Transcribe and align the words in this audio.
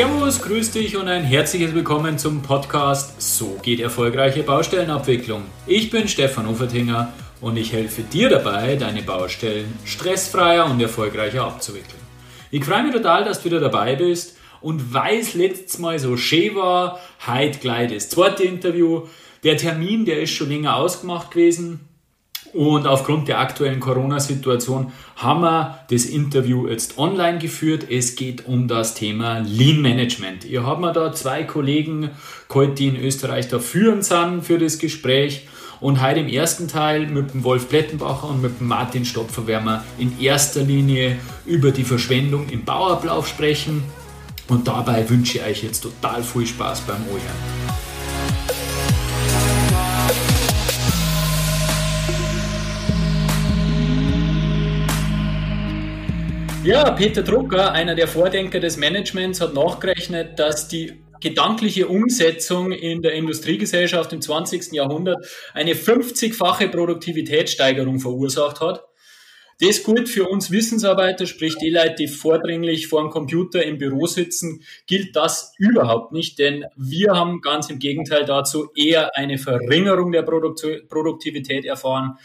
Servus, 0.00 0.40
grüß 0.40 0.70
dich 0.70 0.96
und 0.96 1.08
ein 1.08 1.24
herzliches 1.24 1.74
Willkommen 1.74 2.16
zum 2.16 2.40
Podcast 2.40 3.20
So 3.20 3.58
geht 3.62 3.80
erfolgreiche 3.80 4.42
Baustellenabwicklung. 4.42 5.42
Ich 5.66 5.90
bin 5.90 6.08
Stefan 6.08 6.46
Ufertinger 6.46 7.12
und 7.42 7.58
ich 7.58 7.74
helfe 7.74 8.00
dir 8.04 8.30
dabei, 8.30 8.76
deine 8.76 9.02
Baustellen 9.02 9.78
stressfreier 9.84 10.64
und 10.64 10.80
erfolgreicher 10.80 11.44
abzuwickeln. 11.44 12.00
Ich 12.50 12.64
freue 12.64 12.84
mich 12.84 12.94
total, 12.94 13.24
dass 13.24 13.40
du 13.40 13.50
wieder 13.50 13.60
dabei 13.60 13.94
bist 13.94 14.38
und 14.62 14.94
weil 14.94 15.18
es 15.18 15.34
letztes 15.34 15.78
Mal 15.78 15.98
so 15.98 16.16
schön 16.16 16.54
war, 16.54 16.98
heute 17.26 17.58
gleich 17.58 17.92
das 17.92 18.08
zweite 18.08 18.44
Interview. 18.44 19.02
Der 19.44 19.58
Termin, 19.58 20.06
der 20.06 20.22
ist 20.22 20.30
schon 20.30 20.48
länger 20.48 20.76
ausgemacht 20.76 21.30
gewesen. 21.32 21.89
Und 22.52 22.86
aufgrund 22.86 23.28
der 23.28 23.38
aktuellen 23.38 23.78
Corona-Situation 23.78 24.92
haben 25.16 25.40
wir 25.42 25.78
das 25.90 26.04
Interview 26.04 26.66
jetzt 26.66 26.98
online 26.98 27.38
geführt. 27.38 27.86
Es 27.88 28.16
geht 28.16 28.46
um 28.46 28.66
das 28.66 28.94
Thema 28.94 29.38
Lean 29.38 29.80
Management. 29.80 30.44
Ihr 30.44 30.66
habt 30.66 30.80
mir 30.80 30.92
da 30.92 31.12
zwei 31.12 31.44
Kollegen 31.44 32.10
die 32.76 32.88
in 32.88 32.96
Österreich 32.96 33.48
da 33.48 33.60
führen 33.60 34.02
sind 34.02 34.42
für 34.42 34.58
das 34.58 34.78
Gespräch. 34.78 35.46
Und 35.80 36.02
heute 36.02 36.20
im 36.20 36.28
ersten 36.28 36.68
Teil 36.68 37.06
mit 37.06 37.32
dem 37.32 37.44
Wolf 37.44 37.68
Plettenbacher 37.68 38.28
und 38.28 38.42
mit 38.42 38.60
dem 38.60 38.66
Martin 38.66 39.04
Stopfer 39.04 39.46
werden 39.46 39.64
wir 39.64 39.84
in 39.98 40.20
erster 40.20 40.62
Linie 40.62 41.16
über 41.46 41.70
die 41.70 41.84
Verschwendung 41.84 42.48
im 42.50 42.64
Bauablauf 42.64 43.28
sprechen. 43.28 43.82
Und 44.48 44.66
dabei 44.66 45.08
wünsche 45.08 45.38
ich 45.38 45.44
euch 45.44 45.62
jetzt 45.62 45.80
total 45.80 46.22
viel 46.22 46.46
Spaß 46.46 46.80
beim 46.80 47.02
Ohren. 47.10 47.69
Ja, 56.62 56.90
Peter 56.90 57.22
Drucker, 57.22 57.72
einer 57.72 57.94
der 57.94 58.06
Vordenker 58.06 58.60
des 58.60 58.76
Managements, 58.76 59.40
hat 59.40 59.54
nachgerechnet, 59.54 60.38
dass 60.38 60.68
die 60.68 60.92
gedankliche 61.18 61.88
Umsetzung 61.88 62.70
in 62.70 63.00
der 63.00 63.14
Industriegesellschaft 63.14 64.12
im 64.12 64.20
20. 64.20 64.72
Jahrhundert 64.72 65.26
eine 65.54 65.72
50-fache 65.72 66.68
Produktivitätssteigerung 66.68 67.98
verursacht 67.98 68.60
hat. 68.60 68.84
Das 69.58 69.84
gilt 69.84 70.10
für 70.10 70.28
uns 70.28 70.50
Wissensarbeiter, 70.50 71.26
sprich 71.26 71.56
die 71.56 71.70
Leute, 71.70 71.94
die 71.98 72.08
vordringlich 72.08 72.88
vor 72.88 73.02
dem 73.02 73.10
Computer 73.10 73.62
im 73.62 73.78
Büro 73.78 74.06
sitzen, 74.06 74.62
gilt 74.86 75.16
das 75.16 75.54
überhaupt 75.58 76.12
nicht, 76.12 76.38
denn 76.38 76.66
wir 76.76 77.12
haben 77.12 77.40
ganz 77.40 77.70
im 77.70 77.78
Gegenteil 77.78 78.26
dazu 78.26 78.70
eher 78.76 79.16
eine 79.16 79.38
Verringerung 79.38 80.12
der 80.12 80.22
Produktivität 80.22 81.64
erfahren 81.64 82.18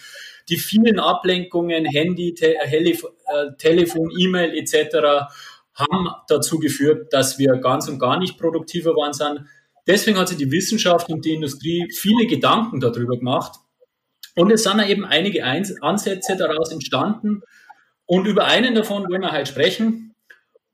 die 0.50 0.58
vielen 0.58 1.00
Ablenkungen, 1.00 1.86
Handy, 1.86 2.34
Te 2.34 2.56
äh, 2.56 3.52
Telefon, 3.58 4.12
E-Mail 4.18 4.54
etc. 4.58 5.28
haben 5.74 6.10
dazu 6.28 6.60
geführt, 6.60 7.12
dass 7.12 7.40
wir 7.40 7.58
ganz 7.58 7.88
und 7.88 8.00
gar 8.00 8.20
nicht 8.20 8.38
produktiver 8.38 8.92
waren 8.92 9.14
sind. 9.14 9.48
Deswegen 9.88 10.18
hat 10.18 10.30
sich 10.30 10.38
die 10.38 10.52
Wissenschaft 10.52 11.10
und 11.10 11.26
die 11.26 11.34
Industrie 11.34 11.88
viele 11.94 12.28
Gedanken 12.28 12.80
darüber 12.80 13.18
gemacht. 13.18 13.60
Und 14.36 14.52
es 14.52 14.64
sind 14.64 14.80
eben 14.88 15.06
einige 15.06 15.44
Ansätze 15.46 16.36
daraus 16.36 16.72
entstanden. 16.72 17.42
Und 18.06 18.26
über 18.26 18.46
einen 18.46 18.76
davon 18.76 19.04
wollen 19.10 19.22
wir 19.22 19.32
heute 19.32 19.46
sprechen, 19.46 20.14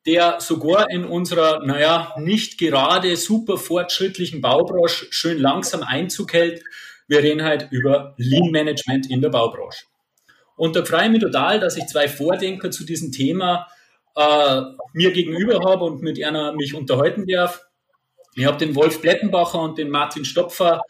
der 0.06 0.40
sogar 0.40 0.90
in 0.90 1.06
unserer, 1.06 1.64
naja, 1.66 2.14
nicht 2.18 2.58
gerade 2.58 3.16
super 3.16 3.58
fortschrittlichen 3.58 4.42
Baubranche 4.42 5.06
schön 5.12 5.38
langsam 5.40 5.84
Einzug 5.84 6.34
hält. 6.34 6.64
Wir 7.12 7.22
reden 7.22 7.44
halt 7.44 7.67
über 7.72 8.14
Lean 8.16 8.52
Management 8.52 9.12
in 9.12 9.20
der 9.20 9.28
Baubranche. 9.28 9.84
Und 10.56 10.78
da 10.78 10.86
freue 10.86 11.08
ich 11.08 11.12
mich 11.12 11.20
total, 11.20 11.59
dass 11.59 11.76
ich 11.76 11.86
zwei 11.88 12.08
Vordenker 12.08 12.72
zu 12.72 12.86
diesem 12.86 13.12
Thema 13.12 13.68
äh, 14.16 14.62
mir 14.94 15.12
gegenüber 15.12 15.59
habe 15.69 15.84
und 15.84 16.02
mit 16.02 16.24
einer 16.24 16.53
mich 16.53 16.74
unterhalten 16.74 17.28
darf. 17.28 17.66
Ich 18.34 18.46
habe 18.46 18.58
den 18.58 18.78
Wolf 18.78 19.02
Blettenbacher 19.02 19.59
und 19.59 19.78
den 19.78 19.90
Martin 19.90 20.24
Stopfer 20.24 20.84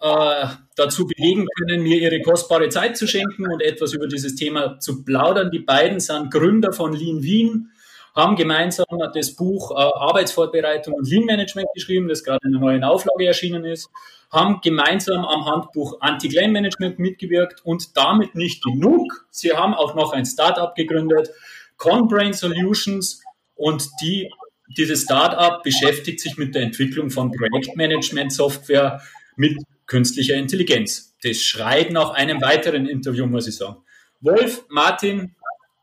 äh, 0.00 0.46
dazu 0.74 1.06
bewegen 1.06 1.46
können, 1.56 1.84
mir 1.84 2.00
ihre 2.00 2.20
kostbare 2.20 2.68
Zeit 2.68 2.96
zu 2.96 3.06
schenken 3.06 3.46
und 3.46 3.62
etwas 3.62 3.92
über 3.92 4.08
dieses 4.08 4.34
Thema 4.34 4.80
zu 4.80 5.04
plaudern. 5.04 5.52
Die 5.52 5.60
beiden 5.60 6.00
sind 6.00 6.32
Gründer 6.32 6.72
von 6.72 6.94
Lean 6.94 7.22
Wien, 7.22 7.70
haben 8.14 8.36
gemeinsam 8.36 8.86
das 9.14 9.34
Buch 9.34 9.70
äh, 9.70 9.74
Arbeitsvorbereitung 9.74 10.94
und 10.94 11.08
Lean 11.08 11.24
Management 11.24 11.68
geschrieben, 11.74 12.08
das 12.08 12.24
gerade 12.24 12.40
in 12.46 12.56
einer 12.56 12.64
neuen 12.64 12.84
Auflage 12.84 13.26
erschienen 13.26 13.64
ist 13.64 13.90
haben 14.30 14.60
gemeinsam 14.62 15.24
am 15.24 15.44
Handbuch 15.44 16.00
Anti-Claim 16.00 16.52
Management 16.52 16.98
mitgewirkt 16.98 17.64
und 17.64 17.96
damit 17.96 18.34
nicht 18.34 18.62
genug. 18.62 19.26
Sie 19.30 19.52
haben 19.52 19.74
auch 19.74 19.94
noch 19.94 20.12
ein 20.12 20.24
Startup 20.24 20.74
gegründet, 20.74 21.30
Conbrain 21.76 22.32
Solutions 22.32 23.22
und 23.56 23.88
die, 24.02 24.30
dieses 24.76 25.02
Startup 25.02 25.62
beschäftigt 25.62 26.20
sich 26.20 26.36
mit 26.36 26.54
der 26.54 26.62
Entwicklung 26.62 27.10
von 27.10 27.32
Projektmanagement-Software 27.32 29.00
mit 29.36 29.58
künstlicher 29.86 30.36
Intelligenz. 30.36 31.16
Das 31.22 31.38
schreit 31.38 31.90
nach 31.90 32.10
einem 32.10 32.40
weiteren 32.40 32.86
Interview, 32.86 33.26
muss 33.26 33.48
ich 33.48 33.56
sagen. 33.56 33.78
Wolf, 34.20 34.64
Martin, 34.68 35.34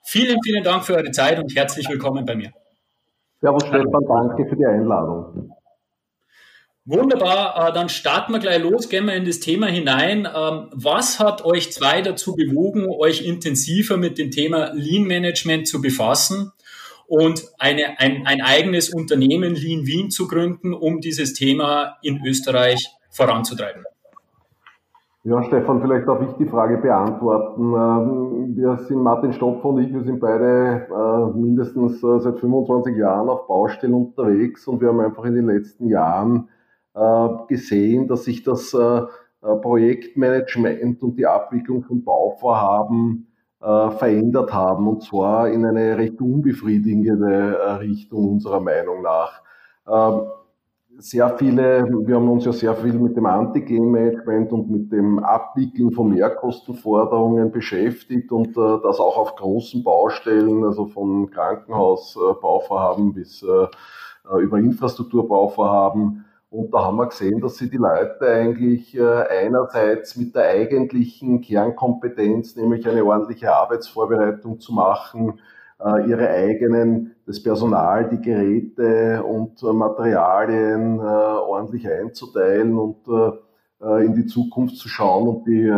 vielen, 0.07 0.41
vielen 0.43 0.63
Dank 0.63 0.85
für 0.85 0.95
eure 0.95 1.11
Zeit 1.11 1.37
und 1.39 1.53
herzlich 1.55 1.87
willkommen 1.89 2.25
bei 2.25 2.35
mir. 2.35 2.51
Servus 3.41 3.63
Stefan, 3.63 4.03
danke 4.07 4.47
für 4.49 4.55
die 4.55 4.65
Einladung. 4.65 5.51
Wunderbar, 6.85 7.67
äh, 7.67 7.73
dann 7.73 7.89
starten 7.89 8.31
wir 8.31 8.39
gleich 8.39 8.63
los, 8.63 8.87
gehen 8.87 9.05
wir 9.05 9.13
in 9.13 9.25
das 9.25 9.41
Thema 9.41 9.67
hinein. 9.67 10.25
Ähm, 10.25 10.69
was 10.71 11.19
hat 11.19 11.43
euch 11.43 11.73
zwei 11.73 12.01
dazu 12.01 12.33
bewogen, 12.35 12.87
euch 12.89 13.25
intensiver 13.25 13.97
mit 13.97 14.17
dem 14.17 14.31
Thema 14.31 14.71
Lean 14.73 15.03
Management 15.03 15.67
zu 15.67 15.81
befassen 15.81 16.53
und 17.07 17.43
eine, 17.59 17.99
ein, 17.99 18.25
ein 18.25 18.41
eigenes 18.41 18.93
Unternehmen 18.93 19.53
Lean 19.53 19.85
Wien 19.85 20.09
zu 20.09 20.27
gründen, 20.27 20.73
um 20.73 21.01
dieses 21.01 21.33
Thema 21.33 21.97
in 22.01 22.25
Österreich 22.25 22.87
voranzutreiben? 23.11 23.83
Ja, 25.27 25.43
Stefan, 25.43 25.81
vielleicht 25.81 26.07
darf 26.07 26.21
ich 26.21 26.31
die 26.37 26.45
Frage 26.45 26.77
beantworten. 26.77 27.73
Ähm, 27.73 28.55
wir 28.55 28.77
sind 28.77 28.99
Martin 28.99 29.33
Stopfer 29.33 29.65
und 29.65 29.83
ich, 29.83 29.93
wir 29.93 30.01
sind 30.05 30.21
beide 30.21 30.87
äh, 30.89 31.37
mindestens 31.37 32.01
äh, 32.01 32.19
seit 32.21 32.39
25 32.39 32.95
Jahren 32.95 33.27
auf 33.27 33.45
Baustellen 33.45 33.93
unterwegs 33.93 34.65
und 34.69 34.79
wir 34.79 34.87
haben 34.87 35.01
einfach 35.01 35.25
in 35.25 35.35
den 35.35 35.47
letzten 35.47 35.89
Jahren 35.89 36.47
äh, 36.95 37.27
gesehen, 37.49 38.07
dass 38.07 38.23
sich 38.23 38.43
das 38.43 38.73
Projektmanagement 39.41 41.03
und 41.03 41.17
die 41.17 41.25
Abwicklung 41.25 41.83
von 41.83 42.03
Bauvorhaben 42.03 43.27
verändert 43.59 44.53
haben 44.53 44.87
und 44.87 45.03
zwar 45.03 45.49
in 45.49 45.65
eine 45.65 45.97
recht 45.97 46.21
unbefriedigende 46.21 47.79
Richtung 47.81 48.29
unserer 48.29 48.61
Meinung 48.61 49.01
nach. 49.01 49.41
Sehr 50.99 51.29
viele, 51.37 51.85
wir 52.07 52.15
haben 52.15 52.29
uns 52.29 52.45
ja 52.45 52.51
sehr 52.51 52.75
viel 52.75 52.93
mit 52.93 53.15
dem 53.15 53.27
Anti-Game-Management 53.27 54.51
und 54.51 54.69
mit 54.71 54.91
dem 54.91 55.19
Abwickeln 55.19 55.91
von 55.91 56.09
Mehrkostenforderungen 56.09 57.51
beschäftigt 57.51 58.31
und 58.31 58.57
das 58.57 58.99
auch 58.99 59.17
auf 59.17 59.35
großen 59.35 59.83
Baustellen, 59.83 60.63
also 60.63 60.87
von 60.87 61.29
Krankenhausbauvorhaben 61.29 63.13
bis 63.13 63.43
über 63.43 64.57
Infrastrukturbauvorhaben. 64.57 66.25
Und 66.49 66.73
da 66.73 66.85
haben 66.85 66.97
wir 66.97 67.07
gesehen, 67.07 67.41
dass 67.41 67.57
sie 67.57 67.69
die 67.69 67.77
Leute 67.77 68.25
eigentlich 68.25 68.97
äh, 68.97 69.03
einerseits 69.03 70.15
mit 70.15 70.33
der 70.33 70.49
eigentlichen 70.49 71.41
Kernkompetenz, 71.41 72.55
nämlich 72.55 72.87
eine 72.87 73.03
ordentliche 73.03 73.53
Arbeitsvorbereitung 73.53 74.59
zu 74.59 74.73
machen, 74.73 75.41
äh, 75.79 76.09
ihre 76.09 76.29
eigenen, 76.29 77.16
das 77.27 77.43
Personal, 77.43 78.09
die 78.09 78.21
Geräte 78.21 79.23
und 79.23 79.61
äh, 79.61 79.71
Materialien 79.73 80.99
ordentlich 80.99 81.87
einzuteilen 81.87 82.77
und 82.77 82.97
in 83.79 84.15
die 84.15 84.25
Zukunft 84.25 84.77
zu 84.77 84.89
schauen 84.89 85.27
und 85.27 85.45
die, 85.45 85.71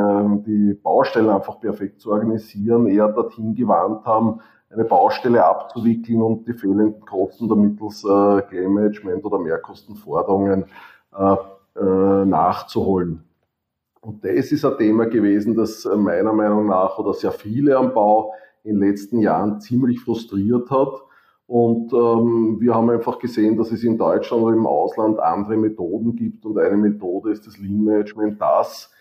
die 0.50 0.74
Baustellen 0.74 1.30
einfach 1.30 1.60
perfekt 1.60 2.00
zu 2.00 2.14
organisieren, 2.14 2.88
eher 2.88 3.10
dorthin 3.10 3.56
gewandt 3.56 4.06
haben, 4.06 4.40
eine 4.72 4.86
Baustelle 4.86 5.46
abzuwickeln 5.46 6.22
und 6.22 6.48
die 6.48 6.54
fehlenden 6.54 7.02
Kosten 7.02 7.50
da 7.50 7.56
mittels 7.56 8.04
äh, 8.04 8.42
Claim 8.44 8.74
Management 8.74 9.26
oder 9.26 9.40
Mehrkostenforderungen 9.40 10.66
äh, 11.18 11.36
äh, 11.80 12.26
nachzuholen. 12.26 13.24
Und 14.02 14.24
das 14.24 14.52
ist 14.52 14.64
ein 14.64 14.78
Thema 14.78 15.08
gewesen, 15.08 15.56
das 15.56 15.86
meiner 15.86 16.34
Meinung 16.34 16.68
nach 16.68 16.98
oder 17.00 17.14
sehr 17.14 17.32
viele 17.32 17.78
am 17.78 17.94
Bau 17.94 18.34
in 18.64 18.80
den 18.80 18.90
letzten 18.90 19.20
Jahren 19.20 19.60
ziemlich 19.60 20.00
frustriert 20.00 20.70
hat. 20.70 21.04
Und 21.50 21.92
ähm, 21.94 22.58
wir 22.60 22.76
haben 22.76 22.92
einfach 22.92 23.18
gesehen, 23.18 23.58
dass 23.58 23.72
es 23.72 23.84
in 23.84 23.98
Deutschland 23.98 24.44
oder 24.44 24.56
im 24.56 24.68
Ausland 24.68 25.20
andere 25.20 25.58
Methoden 25.58 26.16
gibt. 26.16 26.46
Und 26.46 26.60
eine 26.60 26.78
Methode 26.78 27.32
ist 27.32 27.48
das 27.48 27.58
Lean 27.58 27.84
Management, 27.84 28.40
das 28.40 28.92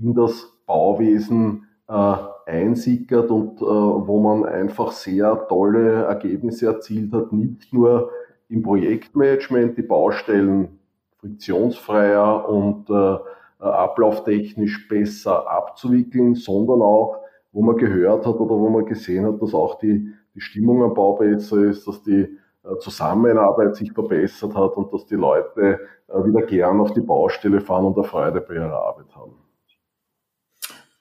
in 0.00 0.14
das 0.14 0.50
Bauwesen 0.64 1.66
äh, 1.86 2.14
einsickert 2.46 3.30
und 3.30 3.60
äh, 3.60 3.64
wo 3.66 4.20
man 4.20 4.46
einfach 4.46 4.92
sehr 4.92 5.46
tolle 5.48 6.04
Ergebnisse 6.04 6.68
erzielt 6.68 7.12
hat, 7.12 7.30
nicht 7.34 7.74
nur 7.74 8.10
im 8.48 8.62
Projektmanagement 8.62 9.76
die 9.76 9.82
Baustellen 9.82 10.78
friktionsfreier 11.18 12.48
und 12.48 12.88
äh, 12.88 13.18
ablauftechnisch 13.62 14.88
besser 14.88 15.50
abzuwickeln, 15.50 16.36
sondern 16.36 16.80
auch, 16.80 17.18
wo 17.52 17.60
man 17.60 17.76
gehört 17.76 18.24
hat 18.24 18.36
oder 18.36 18.54
wo 18.54 18.70
man 18.70 18.86
gesehen 18.86 19.26
hat, 19.26 19.42
dass 19.42 19.52
auch 19.52 19.78
die, 19.78 20.14
die 20.38 20.44
Stimmung 20.44 20.82
am 20.82 20.94
Bau 20.94 21.16
besser 21.16 21.64
ist, 21.64 21.86
dass 21.86 22.02
die 22.02 22.22
äh, 22.22 22.78
Zusammenarbeit 22.80 23.76
sich 23.76 23.92
verbessert 23.92 24.54
hat 24.54 24.76
und 24.76 24.92
dass 24.92 25.06
die 25.06 25.16
Leute 25.16 25.80
wieder 26.08 26.46
gern 26.46 26.80
auf 26.80 26.94
die 26.94 27.02
Baustelle 27.02 27.60
fahren 27.60 27.84
und 27.84 27.98
eine 27.98 28.08
Freude 28.08 28.40
bei 28.40 28.54
ihrer 28.54 28.72
Arbeit 28.72 29.14
haben. 29.14 29.34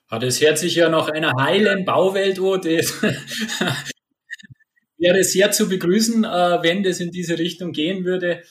Ah, 0.09 0.19
das 0.19 0.41
hört 0.41 0.57
sich 0.57 0.75
ja 0.75 0.89
nach 0.89 1.07
einer 1.07 1.31
heilen 1.39 1.85
Bauwelt 1.85 2.39
an. 2.39 2.59
Das 2.61 3.01
wäre 4.97 5.23
sehr 5.23 5.51
zu 5.51 5.69
begrüßen, 5.69 6.23
wenn 6.23 6.83
das 6.83 6.99
in 6.99 7.11
diese 7.11 7.39
Richtung 7.39 7.71
gehen 7.71 8.03
würde. 8.03 8.41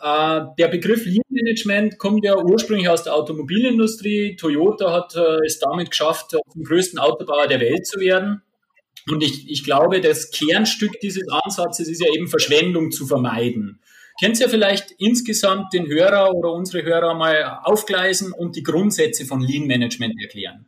Äh, 0.00 0.40
der 0.58 0.68
Begriff 0.68 1.06
Lean 1.06 1.22
Management 1.28 1.98
kommt 1.98 2.24
ja 2.24 2.36
ursprünglich 2.36 2.88
aus 2.88 3.04
der 3.04 3.14
Automobilindustrie. 3.14 4.36
Toyota 4.36 4.92
hat 4.92 5.14
äh, 5.14 5.46
es 5.46 5.58
damit 5.58 5.90
geschafft, 5.90 6.30
zum 6.30 6.64
größten 6.64 6.98
Autobauer 6.98 7.46
der 7.46 7.60
Welt 7.60 7.86
zu 7.86 8.00
werden. 8.00 8.42
Und 9.10 9.22
ich, 9.22 9.50
ich 9.50 9.64
glaube, 9.64 10.00
das 10.00 10.30
Kernstück 10.30 10.98
dieses 11.00 11.28
Ansatzes 11.28 11.88
ist 11.88 12.00
ja 12.00 12.08
eben 12.14 12.28
Verschwendung 12.28 12.90
zu 12.90 13.06
vermeiden. 13.06 13.80
Könnt 14.20 14.38
ihr 14.40 14.48
vielleicht 14.48 14.92
insgesamt 14.98 15.72
den 15.72 15.86
Hörer 15.86 16.32
oder 16.34 16.52
unsere 16.52 16.84
Hörer 16.84 17.14
mal 17.14 17.60
aufgleisen 17.64 18.32
und 18.32 18.56
die 18.56 18.62
Grundsätze 18.62 19.24
von 19.24 19.40
Lean 19.40 19.66
Management 19.66 20.14
erklären? 20.20 20.66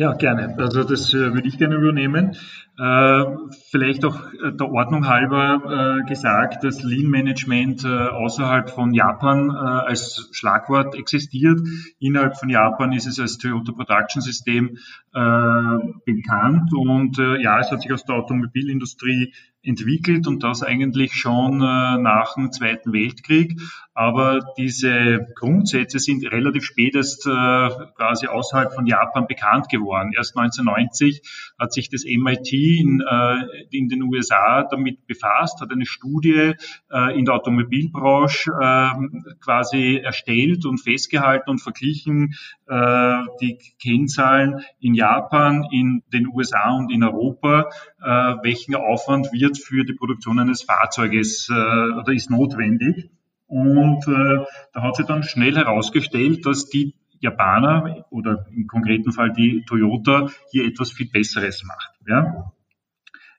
Ja, 0.00 0.14
gerne. 0.14 0.56
Also 0.56 0.82
das 0.82 1.12
äh, 1.12 1.34
würde 1.34 1.46
ich 1.46 1.58
gerne 1.58 1.74
übernehmen. 1.74 2.34
Äh, 2.78 3.24
vielleicht 3.70 4.02
auch 4.06 4.32
äh, 4.32 4.50
der 4.50 4.70
Ordnung 4.70 5.06
halber 5.06 6.00
gesagt, 6.08 6.64
dass 6.64 6.82
Lean 6.82 7.10
Management 7.10 7.84
außerhalb 7.84 8.70
von 8.70 8.94
Japan 8.94 9.50
als 9.50 10.30
Schlagwort 10.32 10.94
existiert. 10.94 11.60
Innerhalb 11.98 12.38
von 12.38 12.48
Japan 12.48 12.92
ist 12.92 13.06
es 13.06 13.20
als 13.20 13.36
Toyota 13.36 13.72
Production 13.72 14.22
System 14.22 14.78
bekannt 15.12 16.72
und 16.72 17.18
ja, 17.18 17.58
es 17.58 17.70
hat 17.70 17.82
sich 17.82 17.92
aus 17.92 18.04
der 18.04 18.16
Automobilindustrie 18.16 19.34
entwickelt 19.62 20.26
und 20.26 20.42
das 20.42 20.62
eigentlich 20.62 21.12
schon 21.12 21.58
nach 21.58 22.34
dem 22.34 22.52
Zweiten 22.52 22.92
Weltkrieg. 22.92 23.60
Aber 23.94 24.40
diese 24.56 25.26
Grundsätze 25.34 25.98
sind 25.98 26.24
relativ 26.30 26.64
spät 26.64 26.94
erst 26.94 27.24
quasi 27.24 28.26
außerhalb 28.26 28.72
von 28.72 28.86
Japan 28.86 29.26
bekannt 29.26 29.68
geworden. 29.68 30.12
Erst 30.16 30.36
1990 30.36 31.22
hat 31.58 31.72
sich 31.72 31.90
das 31.90 32.04
MIT 32.04 32.52
in, 32.52 33.00
äh, 33.00 33.66
in 33.70 33.88
den 33.88 34.02
USA 34.02 34.64
damit 34.64 35.06
befasst, 35.06 35.60
hat 35.60 35.72
eine 35.72 35.86
Studie 35.86 36.54
äh, 36.90 37.18
in 37.18 37.24
der 37.24 37.34
Automobilbranche 37.34 38.50
äh, 38.50 39.34
quasi 39.40 39.96
erstellt 39.96 40.64
und 40.66 40.78
festgehalten 40.78 41.50
und 41.50 41.58
verglichen 41.60 42.34
äh, 42.66 43.22
die 43.40 43.58
Kennzahlen 43.80 44.60
in 44.80 44.94
Japan, 44.94 45.66
in 45.70 46.02
den 46.12 46.28
USA 46.28 46.70
und 46.76 46.92
in 46.92 47.02
Europa, 47.02 47.62
äh, 47.62 47.89
welchen 48.00 48.74
Aufwand 48.74 49.32
wird 49.32 49.58
für 49.58 49.84
die 49.84 49.92
Produktion 49.92 50.38
eines 50.38 50.62
Fahrzeuges 50.62 51.48
äh, 51.50 51.52
oder 51.52 52.12
ist 52.12 52.30
notwendig. 52.30 53.10
Und 53.46 54.06
äh, 54.06 54.44
da 54.72 54.82
hat 54.82 54.96
sich 54.96 55.06
dann 55.06 55.22
schnell 55.22 55.56
herausgestellt, 55.56 56.46
dass 56.46 56.68
die 56.68 56.94
Japaner 57.18 58.06
oder 58.10 58.46
im 58.54 58.66
konkreten 58.66 59.12
Fall 59.12 59.32
die 59.32 59.64
Toyota 59.66 60.28
hier 60.50 60.66
etwas 60.66 60.92
viel 60.92 61.08
Besseres 61.10 61.64
macht. 61.64 61.90
Ja? 62.06 62.52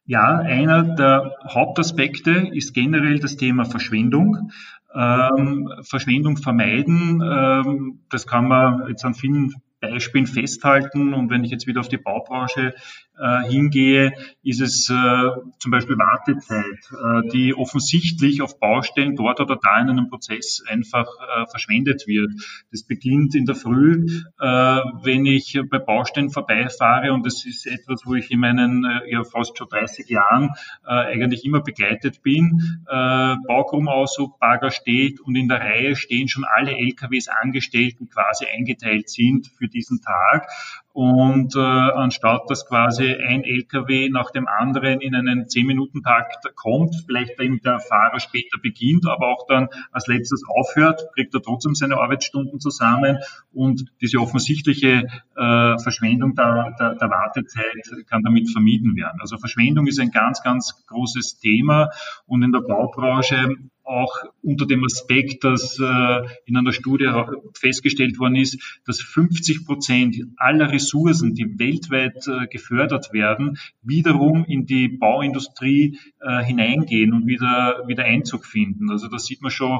Ja, 0.05 0.37
einer 0.39 0.83
der 0.83 1.35
Hauptaspekte 1.47 2.49
ist 2.51 2.73
generell 2.73 3.19
das 3.19 3.37
Thema 3.37 3.65
Verschwendung. 3.65 4.51
Ähm, 4.93 5.71
Verschwendung 5.83 6.35
vermeiden, 6.37 7.21
ähm, 7.23 7.99
das 8.09 8.27
kann 8.27 8.47
man 8.47 8.89
jetzt 8.89 9.05
an 9.05 9.13
vielen 9.13 9.53
Beispielen 9.79 10.27
festhalten. 10.27 11.13
Und 11.13 11.29
wenn 11.29 11.43
ich 11.43 11.51
jetzt 11.51 11.65
wieder 11.65 11.79
auf 11.79 11.87
die 11.87 11.97
Baubranche 11.97 12.73
äh, 13.21 13.47
hingehe, 13.47 14.13
ist 14.43 14.61
es 14.61 14.89
äh, 14.89 15.29
zum 15.59 15.71
Beispiel 15.71 15.97
Wartezeit, 15.97 16.65
äh, 16.65 17.29
die 17.31 17.53
offensichtlich 17.53 18.41
auf 18.41 18.59
Baustellen 18.59 19.15
dort 19.15 19.39
oder 19.39 19.59
da 19.61 19.79
in 19.79 19.89
einem 19.89 20.09
Prozess 20.09 20.63
einfach 20.67 21.05
äh, 21.05 21.45
verschwendet 21.45 22.07
wird. 22.07 22.31
Das 22.71 22.83
beginnt 22.83 23.35
in 23.35 23.45
der 23.45 23.55
Früh, 23.55 24.07
äh, 24.39 24.45
wenn 24.45 25.25
ich 25.25 25.59
bei 25.69 25.77
Baustellen 25.77 26.31
vorbeifahre 26.31 27.13
und 27.13 27.25
das 27.25 27.45
ist 27.45 27.67
etwas, 27.67 28.01
wo 28.05 28.15
ich 28.15 28.31
in 28.31 28.39
meinen 28.39 28.85
äh, 28.85 29.11
ja 29.11 29.23
fast 29.23 29.57
schon 29.57 29.67
30 29.69 30.09
Jahren 30.09 30.49
eigentlich 30.83 31.45
immer 31.45 31.61
begleitet 31.61 32.21
bin. 32.23 32.83
Baugrumauszug, 32.85 34.39
Bagger 34.39 34.71
steht 34.71 35.19
und 35.19 35.35
in 35.35 35.47
der 35.47 35.59
Reihe 35.59 35.95
stehen 35.95 36.27
schon 36.27 36.43
alle 36.43 36.71
LKWs 36.71 37.27
angestellt, 37.27 37.97
die 37.99 38.07
quasi 38.07 38.45
eingeteilt 38.45 39.09
sind 39.09 39.47
für 39.57 39.67
diesen 39.67 40.01
Tag. 40.01 40.47
Und 40.93 41.55
äh, 41.55 41.59
anstatt 41.59 42.49
dass 42.49 42.67
quasi 42.67 43.13
ein 43.13 43.43
LKW 43.43 44.09
nach 44.09 44.31
dem 44.31 44.47
anderen 44.47 44.99
in 44.99 45.15
einen 45.15 45.45
10-Minuten-Takt 45.45 46.55
kommt, 46.55 46.95
vielleicht 47.05 47.39
eben 47.39 47.61
der 47.61 47.79
Fahrer 47.79 48.19
später 48.19 48.57
beginnt, 48.61 49.07
aber 49.07 49.29
auch 49.29 49.47
dann 49.47 49.69
als 49.91 50.07
letztes 50.07 50.43
aufhört, 50.47 51.01
kriegt 51.13 51.33
er 51.33 51.41
trotzdem 51.41 51.75
seine 51.75 51.97
Arbeitsstunden 51.97 52.59
zusammen 52.59 53.19
und 53.53 53.85
diese 54.01 54.17
offensichtliche 54.17 55.07
äh, 55.37 55.77
Verschwendung 55.79 56.35
der, 56.35 56.75
der, 56.77 56.95
der 56.95 57.09
Wartezeit 57.09 58.05
kann 58.09 58.23
damit 58.23 58.49
vermieden 58.51 58.95
werden. 58.97 59.19
Also 59.21 59.37
Verschwendung 59.37 59.87
ist 59.87 59.99
ein 59.99 60.11
ganz, 60.11 60.43
ganz 60.43 60.85
großes 60.87 61.39
Thema 61.39 61.89
und 62.27 62.43
in 62.43 62.51
der 62.51 62.61
Baubranche 62.61 63.55
auch 63.83 64.23
unter 64.41 64.65
dem 64.65 64.83
Aspekt, 64.83 65.43
dass 65.43 65.79
äh, 65.79 66.21
in 66.45 66.57
einer 66.57 66.71
Studie 66.71 67.09
festgestellt 67.53 68.19
worden 68.19 68.35
ist, 68.35 68.81
dass 68.85 69.01
50 69.01 69.65
Prozent 69.65 70.17
aller 70.37 70.71
Ressourcen, 70.71 71.33
die 71.35 71.59
weltweit 71.59 72.27
äh, 72.27 72.47
gefördert 72.47 73.13
werden, 73.13 73.57
wiederum 73.81 74.45
in 74.45 74.65
die 74.65 74.87
Bauindustrie 74.87 75.99
äh, 76.21 76.43
hineingehen 76.43 77.13
und 77.13 77.27
wieder, 77.27 77.83
wieder 77.87 78.03
Einzug 78.03 78.45
finden. 78.45 78.89
Also 78.89 79.07
da 79.07 79.19
sieht 79.19 79.41
man 79.41 79.51
schon, 79.51 79.79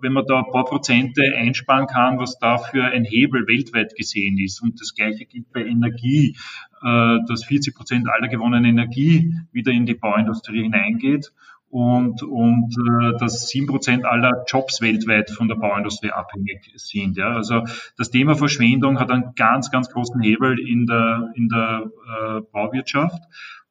wenn 0.00 0.12
man 0.12 0.24
da 0.26 0.38
ein 0.38 0.52
paar 0.52 0.64
Prozente 0.66 1.22
einsparen 1.36 1.86
kann, 1.86 2.18
was 2.18 2.38
da 2.38 2.58
für 2.58 2.84
ein 2.84 3.04
Hebel 3.04 3.46
weltweit 3.48 3.96
gesehen 3.96 4.38
ist. 4.38 4.62
Und 4.62 4.80
das 4.80 4.94
Gleiche 4.94 5.24
gilt 5.24 5.52
bei 5.52 5.64
Energie, 5.64 6.36
dass 6.80 7.44
40 7.44 7.74
Prozent 7.74 8.08
aller 8.08 8.28
gewonnenen 8.28 8.66
Energie 8.66 9.34
wieder 9.50 9.72
in 9.72 9.86
die 9.86 9.94
Bauindustrie 9.94 10.62
hineingeht 10.62 11.32
und, 11.70 12.22
und 12.24 12.76
äh, 12.76 13.16
dass 13.18 13.48
sieben 13.48 13.68
Prozent 13.68 14.04
aller 14.04 14.44
Jobs 14.46 14.80
weltweit 14.80 15.30
von 15.30 15.48
der 15.48 15.54
Bauindustrie 15.54 16.10
abhängig 16.10 16.72
sind. 16.74 17.16
Ja. 17.16 17.34
Also 17.34 17.64
das 17.96 18.10
Thema 18.10 18.34
Verschwendung 18.34 18.98
hat 18.98 19.10
einen 19.10 19.34
ganz, 19.36 19.70
ganz 19.70 19.88
großen 19.88 20.20
Hebel 20.20 20.58
in 20.58 20.86
der, 20.86 21.30
in 21.36 21.48
der 21.48 21.84
äh, 21.86 22.40
Bauwirtschaft 22.52 23.22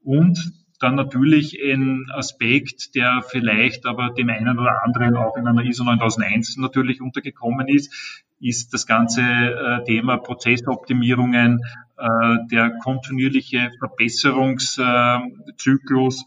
und 0.01 0.53
dann 0.79 0.95
natürlich 0.95 1.59
ein 1.61 2.05
Aspekt, 2.13 2.95
der 2.95 3.21
vielleicht 3.27 3.85
aber 3.85 4.11
dem 4.11 4.29
einen 4.29 4.57
oder 4.57 4.81
anderen 4.83 5.17
auch 5.17 5.35
in 5.35 5.45
einer 5.45 5.65
ISO 5.65 5.83
9001 5.83 6.55
natürlich 6.55 7.01
untergekommen 7.01 7.67
ist, 7.67 8.23
ist 8.39 8.73
das 8.73 8.87
ganze 8.87 9.21
äh, 9.21 9.83
Thema 9.83 10.15
Prozessoptimierungen, 10.17 11.59
äh, 11.97 12.37
der 12.49 12.77
kontinuierliche 12.81 13.71
Verbesserungszyklus, 13.77 16.23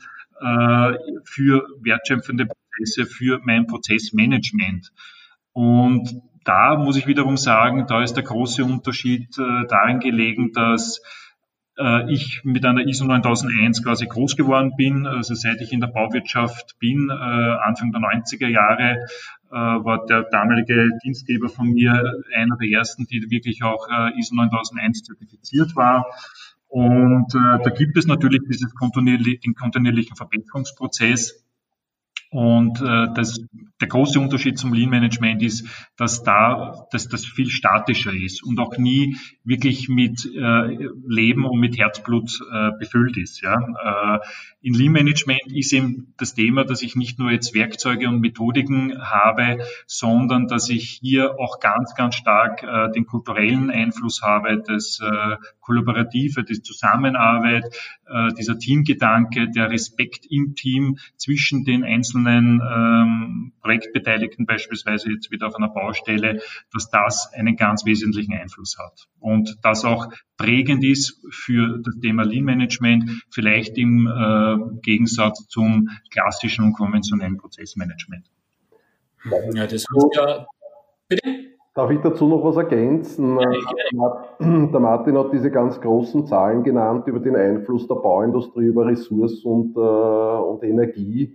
für 1.24 1.66
wertschöpfende 1.80 2.46
Prozesse, 2.46 3.06
für 3.06 3.40
mein 3.44 3.66
Prozessmanagement. 3.66 4.92
Und 5.52 6.22
da 6.44 6.76
muss 6.76 6.96
ich 6.96 7.06
wiederum 7.06 7.36
sagen, 7.36 7.86
da 7.86 8.02
ist 8.02 8.14
der 8.14 8.24
große 8.24 8.64
Unterschied 8.64 9.38
äh, 9.38 9.66
darin 9.68 10.00
gelegen, 10.00 10.52
dass 10.52 11.00
äh, 11.78 12.12
ich 12.12 12.42
mit 12.44 12.64
einer 12.64 12.86
ISO 12.86 13.04
9001 13.04 13.84
quasi 13.84 14.06
groß 14.06 14.36
geworden 14.36 14.72
bin. 14.76 15.06
Also 15.06 15.34
seit 15.34 15.60
ich 15.60 15.72
in 15.72 15.80
der 15.80 15.88
Bauwirtschaft 15.88 16.78
bin, 16.78 17.10
äh, 17.10 17.12
Anfang 17.12 17.92
der 17.92 18.00
90er 18.00 18.48
Jahre, 18.48 19.06
äh, 19.50 19.54
war 19.54 20.04
der 20.06 20.24
damalige 20.24 20.88
Dienstgeber 21.04 21.48
von 21.48 21.68
mir 21.68 21.92
einer 22.34 22.56
der 22.56 22.68
ersten, 22.70 23.06
die 23.06 23.30
wirklich 23.30 23.62
auch 23.62 23.86
äh, 23.88 24.18
ISO 24.18 24.34
9001 24.34 25.04
zertifiziert 25.04 25.76
war. 25.76 26.06
Und 26.72 27.34
äh, 27.34 27.62
da 27.62 27.68
gibt 27.68 27.98
es 27.98 28.06
natürlich 28.06 28.40
dieses 28.48 28.74
kontinuierlich, 28.74 29.40
den 29.40 29.54
kontinuierlichen 29.54 30.16
Verbesserungsprozess. 30.16 31.41
Und 32.32 32.80
äh, 32.80 33.08
das, 33.14 33.44
der 33.82 33.88
große 33.88 34.18
Unterschied 34.18 34.58
zum 34.58 34.72
Lean 34.72 34.88
Management 34.88 35.42
ist, 35.42 35.68
dass 35.98 36.22
da 36.22 36.86
dass 36.90 37.06
das 37.06 37.26
viel 37.26 37.50
statischer 37.50 38.14
ist 38.14 38.42
und 38.42 38.58
auch 38.58 38.78
nie 38.78 39.18
wirklich 39.44 39.90
mit 39.90 40.24
äh, 40.34 40.78
Leben 41.06 41.44
und 41.44 41.60
mit 41.60 41.76
Herzblut 41.76 42.40
äh, 42.50 42.70
befüllt 42.78 43.18
ist. 43.18 43.42
Ja? 43.42 44.16
Äh, 44.16 44.18
in 44.62 44.72
Lean 44.72 44.92
Management 44.92 45.52
ist 45.52 45.74
eben 45.74 46.14
das 46.16 46.32
Thema, 46.32 46.64
dass 46.64 46.80
ich 46.80 46.96
nicht 46.96 47.18
nur 47.18 47.30
jetzt 47.30 47.54
Werkzeuge 47.54 48.08
und 48.08 48.20
Methodiken 48.20 48.98
habe, 48.98 49.58
sondern 49.86 50.48
dass 50.48 50.70
ich 50.70 51.00
hier 51.02 51.38
auch 51.38 51.60
ganz, 51.60 51.94
ganz 51.94 52.14
stark 52.14 52.62
äh, 52.62 52.90
den 52.92 53.04
kulturellen 53.04 53.70
Einfluss 53.70 54.22
habe, 54.22 54.62
das 54.66 55.00
äh, 55.02 55.36
Kollaborative, 55.60 56.44
die 56.44 56.62
Zusammenarbeit, 56.62 57.64
äh, 58.06 58.32
dieser 58.38 58.58
Teamgedanke, 58.58 59.50
der 59.50 59.70
Respekt 59.70 60.24
im 60.30 60.54
Team 60.54 60.96
zwischen 61.16 61.64
den 61.64 61.84
einzelnen 61.84 62.21
einzelnen 62.26 62.60
ähm, 62.60 63.52
Projektbeteiligten 63.62 64.46
beispielsweise 64.46 65.10
jetzt 65.10 65.30
wieder 65.30 65.48
auf 65.48 65.56
einer 65.56 65.68
Baustelle, 65.68 66.40
dass 66.72 66.90
das 66.90 67.30
einen 67.34 67.56
ganz 67.56 67.84
wesentlichen 67.84 68.34
Einfluss 68.34 68.76
hat 68.78 69.08
und 69.20 69.58
das 69.62 69.84
auch 69.84 70.08
prägend 70.36 70.84
ist 70.84 71.20
für 71.30 71.78
das 71.78 71.98
Thema 72.00 72.24
Lean 72.24 72.44
Management, 72.44 73.24
vielleicht 73.30 73.78
im 73.78 74.06
äh, 74.06 74.80
Gegensatz 74.82 75.46
zum 75.48 75.88
klassischen 76.10 76.66
und 76.66 76.72
konventionellen 76.72 77.36
Prozessmanagement. 77.36 78.26
Ja, 79.54 79.64
das 79.64 79.72
ist 79.72 79.88
ja. 80.14 80.46
Bitte? 81.08 81.52
Darf 81.74 81.90
ich 81.90 82.00
dazu 82.00 82.26
noch 82.26 82.44
was 82.44 82.56
ergänzen? 82.56 83.38
Der 83.38 84.80
Martin 84.80 85.16
hat 85.16 85.32
diese 85.32 85.50
ganz 85.50 85.80
großen 85.80 86.26
Zahlen 86.26 86.64
genannt 86.64 87.06
über 87.06 87.18
den 87.18 87.34
Einfluss 87.34 87.88
der 87.88 87.94
Bauindustrie 87.94 88.66
über 88.66 88.84
Ressourcen 88.86 89.50
und, 89.50 89.76
äh, 89.76 89.80
und 89.80 90.62
Energie. 90.64 91.34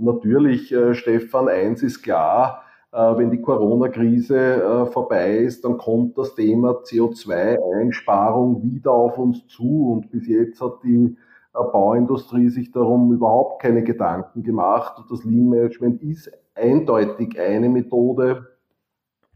Und 0.00 0.06
natürlich, 0.06 0.72
äh, 0.72 0.94
Stefan, 0.94 1.48
eins 1.48 1.82
ist 1.82 2.02
klar, 2.02 2.62
äh, 2.90 2.96
wenn 2.96 3.30
die 3.30 3.42
Corona-Krise 3.42 4.88
vorbei 4.92 5.38
ist, 5.38 5.64
dann 5.64 5.76
kommt 5.76 6.16
das 6.16 6.34
Thema 6.34 6.82
CO2-Einsparung 6.82 8.62
wieder 8.62 8.92
auf 8.92 9.18
uns 9.18 9.46
zu. 9.46 9.92
Und 9.92 10.10
bis 10.10 10.26
jetzt 10.26 10.60
hat 10.60 10.82
die 10.82 11.16
Bauindustrie 11.52 12.48
sich 12.48 12.70
darum 12.70 13.12
überhaupt 13.12 13.62
keine 13.62 13.82
Gedanken 13.82 14.42
gemacht. 14.42 14.98
Und 14.98 15.10
das 15.10 15.24
Lean 15.24 15.50
Management 15.50 16.02
ist 16.02 16.30
eindeutig 16.54 17.38
eine 17.38 17.68
Methode, 17.68 18.46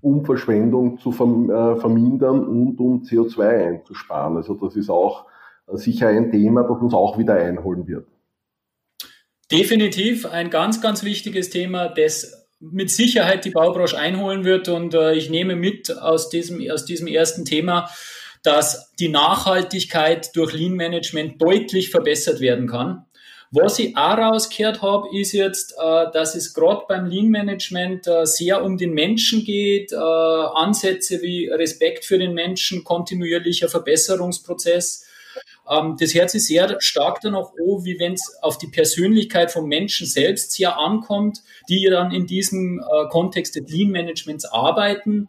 um 0.01 0.25
Verschwendung 0.25 0.99
zu 0.99 1.11
äh, 1.11 1.77
vermindern 1.77 2.47
und 2.47 2.79
um 2.79 3.03
CO2 3.03 3.69
einzusparen. 3.69 4.37
Also 4.37 4.55
das 4.55 4.77
ist 4.77 4.91
auch 4.91 5.27
äh, 5.67 5.77
sicher 5.77 6.09
ein 6.09 6.31
Thema, 6.31 6.63
das 6.63 6.81
uns 6.81 6.95
auch 6.95 7.19
wieder 7.19 7.35
einholen 7.35 7.87
wird. 7.87 8.07
Definitiv 9.59 10.27
ein 10.27 10.51
ganz, 10.51 10.81
ganz 10.81 11.05
wichtiges 11.05 11.51
Thema, 11.51 11.89
das 11.89 12.49
mit 12.61 12.91
Sicherheit 12.91 13.45
die 13.45 13.51
Baubranche 13.51 13.99
einholen 13.99 14.45
wird. 14.45 14.69
Und 14.69 14.95
äh, 14.95 15.15
ich 15.15 15.31
nehme 15.31 15.57
mit 15.57 15.97
aus 15.97 16.29
diesem, 16.29 16.69
aus 16.71 16.85
diesem 16.85 17.07
ersten 17.07 17.45
Thema, 17.45 17.91
dass 18.43 18.93
die 18.99 19.09
Nachhaltigkeit 19.09 20.35
durch 20.37 20.53
Lean 20.53 20.75
Management 20.75 21.41
deutlich 21.41 21.91
verbessert 21.91 22.41
werden 22.41 22.69
kann. 22.69 23.07
Was 23.57 23.79
ich 23.79 23.97
auch 23.97 24.19
rausgehört 24.19 24.83
habe, 24.83 25.17
ist 25.17 25.33
jetzt, 25.33 25.75
äh, 25.81 26.07
dass 26.13 26.35
es 26.35 26.55
gerade 26.55 26.83
beim 26.89 27.07
Lean 27.07 27.29
Management 27.29 28.07
äh, 28.09 28.27
sehr 28.27 28.65
um 28.65 28.77
den 28.77 28.93
Menschen 28.93 29.45
geht, 29.45 29.93
äh, 29.93 29.97
Ansätze 29.97 31.23
wie 31.23 31.47
Respekt 31.49 32.05
für 32.05 32.19
den 32.19 32.35
Menschen, 32.35 32.83
kontinuierlicher 32.83 33.69
Verbesserungsprozess. 33.69 35.07
Ähm, 35.71 35.97
das 35.99 36.15
hört 36.15 36.31
sich 36.31 36.47
sehr 36.47 36.77
stark 36.81 37.21
danach 37.23 37.51
an, 37.53 37.85
wie 37.85 37.99
wenn 37.99 38.15
es 38.15 38.37
auf 38.43 38.59
die 38.59 38.67
Persönlichkeit 38.67 39.51
vom 39.51 39.67
Menschen 39.67 40.07
selbst 40.07 40.53
sehr 40.53 40.79
ankommt, 40.79 41.43
die 41.69 41.89
dann 41.91 42.13
in 42.13 42.27
diesem 42.27 42.81
äh, 42.81 43.09
Kontext 43.09 43.57
des 43.57 43.69
Lean 43.69 43.91
Managements 43.91 44.45
arbeiten. 44.45 45.29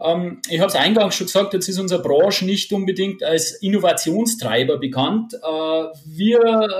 Ähm, 0.00 0.40
ich 0.48 0.60
habe 0.60 0.68
es 0.68 0.76
eingangs 0.76 1.16
schon 1.16 1.26
gesagt, 1.26 1.54
jetzt 1.54 1.68
ist 1.68 1.78
unsere 1.78 2.02
Branche 2.02 2.44
nicht 2.44 2.72
unbedingt 2.72 3.22
als 3.22 3.52
Innovationstreiber 3.62 4.78
bekannt. 4.78 5.34
Äh, 5.34 5.84
wie 6.06 6.36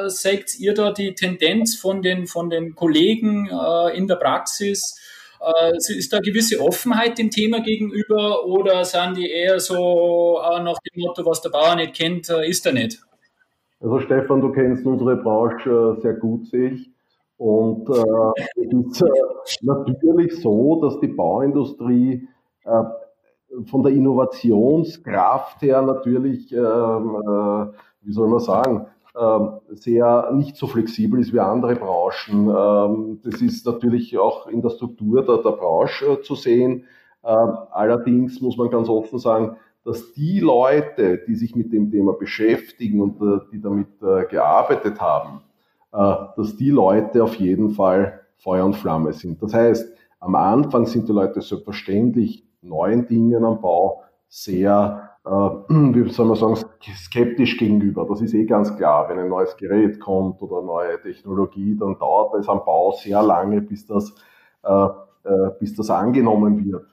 seht 0.07 0.59
ihr 0.59 0.75
da 0.75 0.92
die 0.92 1.14
Tendenz 1.14 1.76
von 1.76 2.02
den, 2.02 2.26
von 2.26 2.49
den 2.49 2.75
Kollegen 2.75 3.49
äh, 3.49 3.97
in 3.97 4.07
der 4.07 4.16
Praxis? 4.16 4.99
Äh, 5.40 5.76
ist 5.76 6.12
da 6.12 6.18
eine 6.18 6.26
gewisse 6.26 6.61
Offenheit 6.61 7.18
dem 7.18 7.30
Thema 7.30 7.61
gegenüber 7.61 8.45
oder 8.45 8.85
sind 8.85 9.16
die 9.16 9.30
eher 9.30 9.61
so 9.61 10.40
äh, 10.40 10.62
nach 10.62 10.78
dem 10.78 11.02
Motto, 11.02 11.25
was 11.25 11.42
der 11.42 11.50
Bauer 11.50 11.76
nicht 11.76 11.95
kennt, 11.95 12.28
äh, 12.28 12.49
ist 12.49 12.66
er 12.66 12.73
nicht? 12.73 13.00
Also 13.80 14.00
Stefan, 14.00 14.40
du 14.40 14.50
kennst 14.50 14.85
unsere 14.85 15.16
Branche 15.16 15.97
äh, 15.97 16.00
sehr 16.00 16.14
gut, 16.14 16.47
sehe 16.49 16.71
ich. 16.71 16.90
Und 17.37 17.88
äh, 17.88 18.61
es 18.61 18.73
ist 18.73 19.02
äh, 19.02 19.09
natürlich 19.62 20.40
so, 20.40 20.80
dass 20.83 20.99
die 21.00 21.09
Bauindustrie 21.09 22.28
von 23.66 23.83
der 23.83 23.92
Innovationskraft 23.92 25.62
her 25.62 25.83
natürlich, 25.83 26.52
ähm, 26.52 26.61
äh, 26.61 27.66
wie 28.02 28.12
soll 28.12 28.28
man 28.28 28.40
sagen, 28.40 28.87
sehr 29.71 30.31
nicht 30.33 30.57
so 30.57 30.67
flexibel 30.67 31.21
ist 31.21 31.33
wie 31.33 31.41
andere 31.41 31.75
Branchen. 31.77 32.49
Ähm, 32.49 33.21
das 33.25 33.41
ist 33.41 33.67
natürlich 33.67 34.17
auch 34.19 34.47
in 34.47 34.62
der 34.62 34.71
Struktur 34.71 35.25
der, 35.25 35.38
der 35.38 35.50
Branche 35.50 36.07
äh, 36.07 36.23
zu 36.23 36.35
sehen. 36.35 36.85
Ähm, 37.25 37.57
allerdings 37.71 38.41
muss 38.41 38.57
man 38.57 38.71
ganz 38.71 38.88
offen 38.88 39.19
sagen, 39.19 39.57
dass 39.85 40.12
die 40.12 40.41
Leute, 40.41 41.19
die 41.27 41.35
sich 41.35 41.57
mit 41.57 41.73
dem 41.73 41.91
Thema 41.91 42.12
beschäftigen 42.12 43.00
und 43.00 43.21
äh, 43.21 43.41
die 43.53 43.61
damit 43.61 43.88
äh, 44.03 44.27
gearbeitet 44.27 45.00
haben, 45.00 45.43
dass 45.91 46.55
die 46.55 46.69
Leute 46.69 47.25
auf 47.25 47.37
jeden 47.37 47.71
Fall 47.71 48.21
Feuer 48.37 48.67
und 48.67 48.77
Flamme 48.77 49.15
sind. 49.15 49.43
Das 49.43 49.55
heißt, 49.55 49.91
am 50.21 50.35
Anfang 50.35 50.85
sind 50.85 51.09
die 51.09 51.12
Leute 51.12 51.41
selbstverständlich 51.41 52.47
neuen 52.61 53.07
Dingen 53.07 53.43
am 53.43 53.62
Bau 53.62 54.03
sehr, 54.29 55.08
wie 55.68 56.08
soll 56.11 56.26
man 56.26 56.37
sagen, 56.37 56.56
skeptisch 56.56 57.58
gegenüber. 57.58 58.06
Das 58.08 58.20
ist 58.23 58.35
eh 58.35 58.44
ganz 58.44 58.75
klar. 58.76 59.08
Wenn 59.08 59.18
ein 59.18 59.28
neues 59.28 59.56
Gerät 59.56 60.00
kommt 60.00 60.40
oder 60.42 60.62
neue 60.62 61.00
Technologie, 61.00 61.76
dann 61.78 61.99
dauert 61.99 62.35
es 62.35 62.49
am 62.49 62.64
Bau 62.64 62.92
sehr 62.92 63.23
lange, 63.23 63.61
bis 63.61 63.87
das, 63.87 64.14
äh, 64.64 64.87
äh, 65.25 65.50
bis 65.61 65.75
das 65.75 65.90
angenommen 65.90 66.64
wird. 66.64 66.87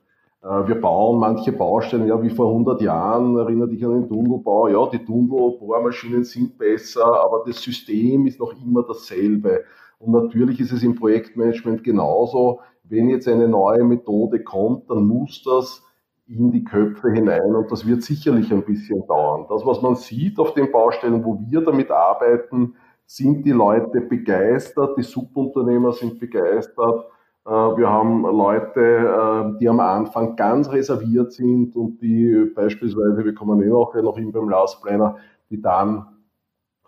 Äh, 0.44 0.68
wir 0.68 0.82
bauen 0.82 1.20
manche 1.20 1.54
Baustellen, 1.54 2.08
ja, 2.08 2.22
wie 2.22 2.30
vor 2.30 2.50
100 2.50 2.82
Jahren, 2.82 3.38
erinnere 3.38 3.70
dich 3.70 3.86
an 3.86 3.94
den 3.94 4.10
Tunnelbau, 4.10 4.68
ja, 4.68 4.86
die 4.88 5.04
Tunnelbohrmaschinen 5.06 6.26
sind 6.26 6.58
besser, 6.58 7.06
aber 7.06 7.44
das 7.48 7.62
System 7.62 8.28
ist 8.28 8.40
noch 8.40 8.54
immer 8.62 8.84
dasselbe. 8.84 9.64
Und 9.98 10.12
natürlich 10.12 10.60
ist 10.60 10.74
es 10.74 10.84
im 10.84 10.96
Projektmanagement 10.96 11.84
genauso. 11.84 12.60
Wenn 12.84 13.10
jetzt 13.10 13.28
eine 13.28 13.48
neue 13.48 13.84
Methode 13.84 14.44
kommt, 14.44 14.90
dann 14.90 15.08
muss 15.08 15.42
das 15.44 15.85
in 16.28 16.52
die 16.52 16.64
Köpfe 16.64 17.12
hinein 17.12 17.56
und 17.56 17.72
das 17.72 17.86
wird 17.86 18.02
sicherlich 18.02 18.52
ein 18.52 18.64
bisschen 18.66 19.06
dauern. 19.08 19.46
Das, 19.50 19.66
was 19.66 19.82
man 19.82 19.96
sieht 19.96 20.40
auf 20.40 20.54
den 20.54 20.72
Baustellen, 20.72 21.24
wo 21.24 21.40
wir 21.40 21.62
damit 21.62 21.92
arbeiten, 21.92 22.76
sind 23.06 23.46
die 23.46 23.52
Leute 23.52 24.02
begeistert, 24.02 24.98
die 24.98 25.04
Subunternehmer 25.04 25.94
sind 25.94 26.20
begeistert. 26.20 27.06
Äh, 27.46 27.52
wir 27.52 27.90
haben 27.90 28.24
Leute, 28.24 28.82
äh, 28.82 29.60
die 29.60 29.70
am 29.70 29.80
Anfang 29.80 30.36
ganz 30.36 30.72
reserviert 30.72 31.32
sind 31.32 31.76
und 31.76 32.02
die 32.02 32.52
beispielsweise, 32.56 33.24
wir 33.24 33.36
kommen 33.36 33.62
eh 33.62 33.68
noch, 33.68 33.94
noch 33.94 34.18
hin 34.18 34.32
beim 34.32 34.50
Last 34.50 34.82
Planner, 34.82 35.18
die 35.52 35.62
dann 35.62 36.08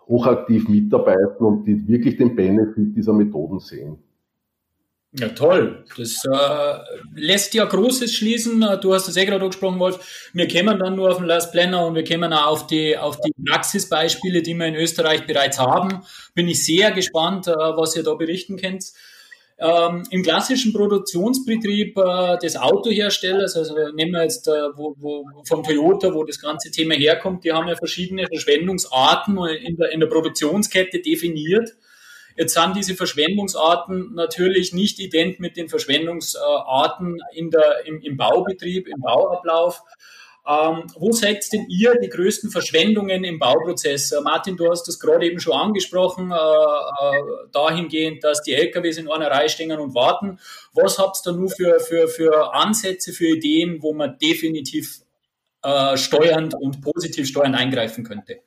hochaktiv 0.08 0.68
mitarbeiten 0.68 1.44
und 1.44 1.64
die 1.64 1.86
wirklich 1.86 2.16
den 2.16 2.34
Benefit 2.34 2.96
dieser 2.96 3.12
Methoden 3.12 3.60
sehen. 3.60 3.98
Ja, 5.18 5.28
toll. 5.30 5.84
Das 5.96 6.24
äh, 6.24 6.78
lässt 7.16 7.52
ja 7.54 7.64
Großes 7.64 8.14
schließen. 8.14 8.60
Du 8.80 8.94
hast 8.94 9.08
das 9.08 9.16
eh 9.16 9.24
gerade 9.24 9.42
angesprochen, 9.42 9.80
Wolf. 9.80 10.30
Wir 10.32 10.46
kämen 10.46 10.78
dann 10.78 10.94
nur 10.94 11.10
auf 11.10 11.16
den 11.16 11.26
Last 11.26 11.50
Planner 11.50 11.86
und 11.86 11.96
wir 11.96 12.04
kämen 12.04 12.32
auch 12.32 12.46
auf 12.46 12.66
die, 12.68 12.96
auf 12.96 13.18
die 13.20 13.32
Praxisbeispiele, 13.44 14.42
die 14.42 14.54
wir 14.54 14.66
in 14.66 14.76
Österreich 14.76 15.26
bereits 15.26 15.58
haben. 15.58 16.02
Bin 16.34 16.46
ich 16.48 16.64
sehr 16.64 16.92
gespannt, 16.92 17.48
äh, 17.48 17.52
was 17.52 17.96
ihr 17.96 18.04
da 18.04 18.14
berichten 18.14 18.56
könnt. 18.56 18.92
Ähm, 19.60 20.04
Im 20.10 20.22
klassischen 20.22 20.72
Produktionsbetrieb 20.72 21.98
äh, 21.98 22.38
des 22.38 22.56
Autoherstellers, 22.56 23.56
also 23.56 23.74
nehmen 23.92 24.12
wir 24.12 24.22
jetzt 24.22 24.46
äh, 24.46 24.52
wo, 24.76 24.94
wo, 24.98 25.24
vom 25.48 25.64
Toyota, 25.64 26.14
wo 26.14 26.22
das 26.22 26.40
ganze 26.40 26.70
Thema 26.70 26.94
herkommt, 26.94 27.42
die 27.42 27.52
haben 27.52 27.66
ja 27.66 27.74
verschiedene 27.74 28.28
Verschwendungsarten 28.28 29.36
in 29.64 29.76
der, 29.76 29.90
in 29.90 29.98
der 29.98 30.06
Produktionskette 30.06 31.00
definiert. 31.00 31.74
Jetzt 32.38 32.54
sind 32.54 32.76
diese 32.76 32.94
Verschwendungsarten 32.94 34.14
natürlich 34.14 34.72
nicht 34.72 35.00
ident 35.00 35.40
mit 35.40 35.56
den 35.56 35.68
Verschwendungsarten 35.68 37.20
in 37.32 37.50
der, 37.50 37.84
im, 37.84 38.00
im 38.00 38.16
Baubetrieb, 38.16 38.86
im 38.86 39.00
Bauablauf. 39.00 39.82
Ähm, 40.48 40.84
wo 40.94 41.10
seht 41.10 41.52
denn 41.52 41.66
ihr 41.68 41.98
die 42.00 42.08
größten 42.08 42.50
Verschwendungen 42.50 43.24
im 43.24 43.40
Bauprozess? 43.40 44.12
Äh, 44.12 44.20
Martin, 44.20 44.56
du 44.56 44.70
hast 44.70 44.84
das 44.84 45.00
gerade 45.00 45.26
eben 45.26 45.40
schon 45.40 45.52
angesprochen, 45.52 46.30
äh, 46.30 46.36
äh, 46.36 47.22
dahingehend, 47.50 48.22
dass 48.22 48.42
die 48.42 48.54
LKWs 48.54 48.98
in 48.98 49.10
einer 49.10 49.30
Reihe 49.30 49.48
stehen 49.48 49.72
und 49.72 49.96
warten. 49.96 50.38
Was 50.72 50.98
habt 50.98 51.18
ihr 51.18 51.32
da 51.32 51.36
nur 51.36 51.50
für, 51.50 51.80
für, 51.80 52.06
für 52.06 52.54
Ansätze, 52.54 53.12
für 53.12 53.26
Ideen, 53.26 53.82
wo 53.82 53.92
man 53.92 54.16
definitiv 54.16 55.00
äh, 55.64 55.96
steuernd 55.96 56.54
und 56.54 56.82
positiv 56.82 57.26
steuernd 57.26 57.56
eingreifen 57.56 58.04
könnte? 58.04 58.38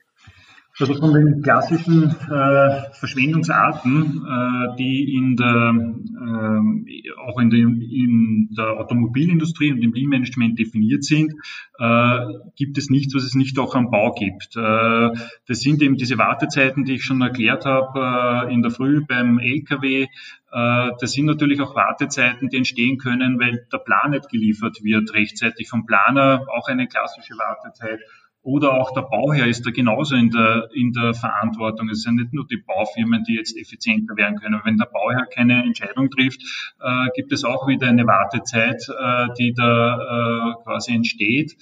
Also 0.81 0.95
von 0.95 1.13
den 1.13 1.43
klassischen 1.43 2.09
äh, 2.09 2.91
Verschwendungsarten, 2.93 4.25
äh, 4.25 4.75
die 4.77 5.15
in 5.15 5.35
der, 5.35 5.73
äh, 5.75 7.11
auch 7.23 7.39
in 7.39 7.51
der, 7.51 7.59
in 7.59 8.49
der 8.57 8.79
Automobilindustrie 8.79 9.71
und 9.71 9.83
im 9.83 9.93
Lean-Management 9.93 10.57
definiert 10.57 11.03
sind, 11.03 11.33
äh, 11.77 12.19
gibt 12.55 12.79
es 12.79 12.89
nichts, 12.89 13.13
was 13.13 13.23
es 13.23 13.35
nicht 13.35 13.59
auch 13.59 13.75
am 13.75 13.91
Bau 13.91 14.13
gibt. 14.13 14.55
Äh, 14.55 15.09
das 15.47 15.59
sind 15.59 15.83
eben 15.83 15.97
diese 15.97 16.17
Wartezeiten, 16.17 16.83
die 16.83 16.95
ich 16.95 17.03
schon 17.03 17.21
erklärt 17.21 17.65
habe 17.65 18.47
äh, 18.49 18.53
in 18.53 18.63
der 18.63 18.71
Früh 18.71 19.05
beim 19.05 19.37
LKW. 19.37 20.07
Das 20.53 21.13
sind 21.13 21.27
natürlich 21.27 21.61
auch 21.61 21.75
Wartezeiten, 21.75 22.49
die 22.49 22.57
entstehen 22.57 22.97
können, 22.97 23.39
weil 23.39 23.65
der 23.71 23.77
Plan 23.77 24.11
nicht 24.11 24.27
geliefert 24.27 24.83
wird 24.83 25.13
rechtzeitig 25.13 25.69
vom 25.69 25.85
Planer, 25.85 26.45
auch 26.53 26.67
eine 26.67 26.89
klassische 26.89 27.35
Wartezeit 27.35 28.01
oder 28.43 28.73
auch 28.73 28.91
der 28.91 29.01
Bauherr 29.01 29.47
ist 29.47 29.65
da 29.65 29.71
genauso 29.71 30.15
in 30.15 30.29
der, 30.31 30.69
in 30.73 30.91
der 30.93 31.13
Verantwortung. 31.13 31.89
Es 31.89 32.01
sind 32.01 32.15
nicht 32.15 32.33
nur 32.33 32.47
die 32.47 32.57
Baufirmen, 32.57 33.23
die 33.23 33.35
jetzt 33.35 33.55
effizienter 33.55 34.15
werden 34.15 34.39
können. 34.39 34.59
Wenn 34.63 34.77
der 34.77 34.85
Bauherr 34.85 35.27
keine 35.27 35.63
Entscheidung 35.63 36.09
trifft, 36.09 36.41
äh, 36.81 37.07
gibt 37.15 37.31
es 37.31 37.43
auch 37.43 37.67
wieder 37.67 37.87
eine 37.87 38.07
Wartezeit, 38.07 38.81
äh, 38.89 39.27
die 39.37 39.53
da 39.53 39.95
äh, 39.95 40.63
quasi 40.63 40.93
entsteht. 40.93 41.55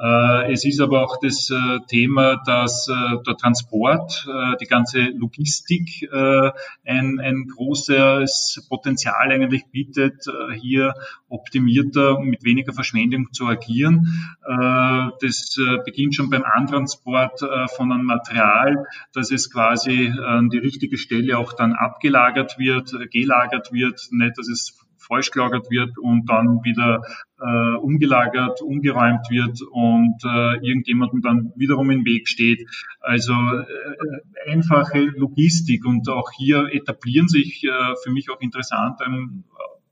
Äh, 0.00 0.52
es 0.52 0.64
ist 0.64 0.80
aber 0.80 1.02
auch 1.02 1.18
das 1.20 1.50
äh, 1.50 1.78
Thema, 1.88 2.40
dass 2.46 2.88
äh, 2.88 3.16
der 3.26 3.36
Transport, 3.36 4.26
die 4.60 4.66
ganze 4.66 5.00
Logistik 5.00 6.08
ein, 6.12 7.20
ein 7.20 7.46
großes 7.48 8.66
Potenzial 8.68 9.30
eigentlich 9.30 9.66
bietet, 9.70 10.24
hier 10.60 10.94
optimierter, 11.28 12.20
mit 12.20 12.44
weniger 12.44 12.72
Verschwendung 12.72 13.32
zu 13.32 13.46
agieren. 13.46 14.06
Das 15.20 15.56
beginnt 15.84 16.14
schon 16.14 16.30
beim 16.30 16.44
Antransport 16.44 17.40
von 17.74 17.92
einem 17.92 18.04
Material, 18.04 18.86
dass 19.12 19.30
es 19.30 19.50
quasi 19.50 20.08
an 20.08 20.48
die 20.48 20.58
richtige 20.58 20.98
Stelle 20.98 21.38
auch 21.38 21.52
dann 21.52 21.72
abgelagert 21.72 22.58
wird, 22.58 22.92
gelagert 23.10 23.72
wird, 23.72 24.08
nicht, 24.10 24.38
dass 24.38 24.48
es 24.48 24.78
falsch 25.08 25.30
gelagert 25.30 25.70
wird 25.70 25.98
und 25.98 26.26
dann 26.28 26.60
wieder 26.62 27.02
äh, 27.40 27.76
umgelagert, 27.78 28.62
umgeräumt 28.62 29.30
wird 29.30 29.60
und 29.70 30.16
äh, 30.24 30.66
irgendjemandem 30.66 31.22
dann 31.22 31.52
wiederum 31.56 31.90
im 31.90 32.04
Weg 32.04 32.28
steht. 32.28 32.68
Also 33.00 33.32
äh, 33.32 34.50
einfache 34.50 35.00
Logistik 35.16 35.84
und 35.84 36.08
auch 36.08 36.30
hier 36.36 36.68
etablieren 36.72 37.28
sich 37.28 37.64
äh, 37.64 37.70
für 38.04 38.10
mich 38.10 38.30
auch 38.30 38.40
interessant 38.40 39.00
ähm, 39.04 39.44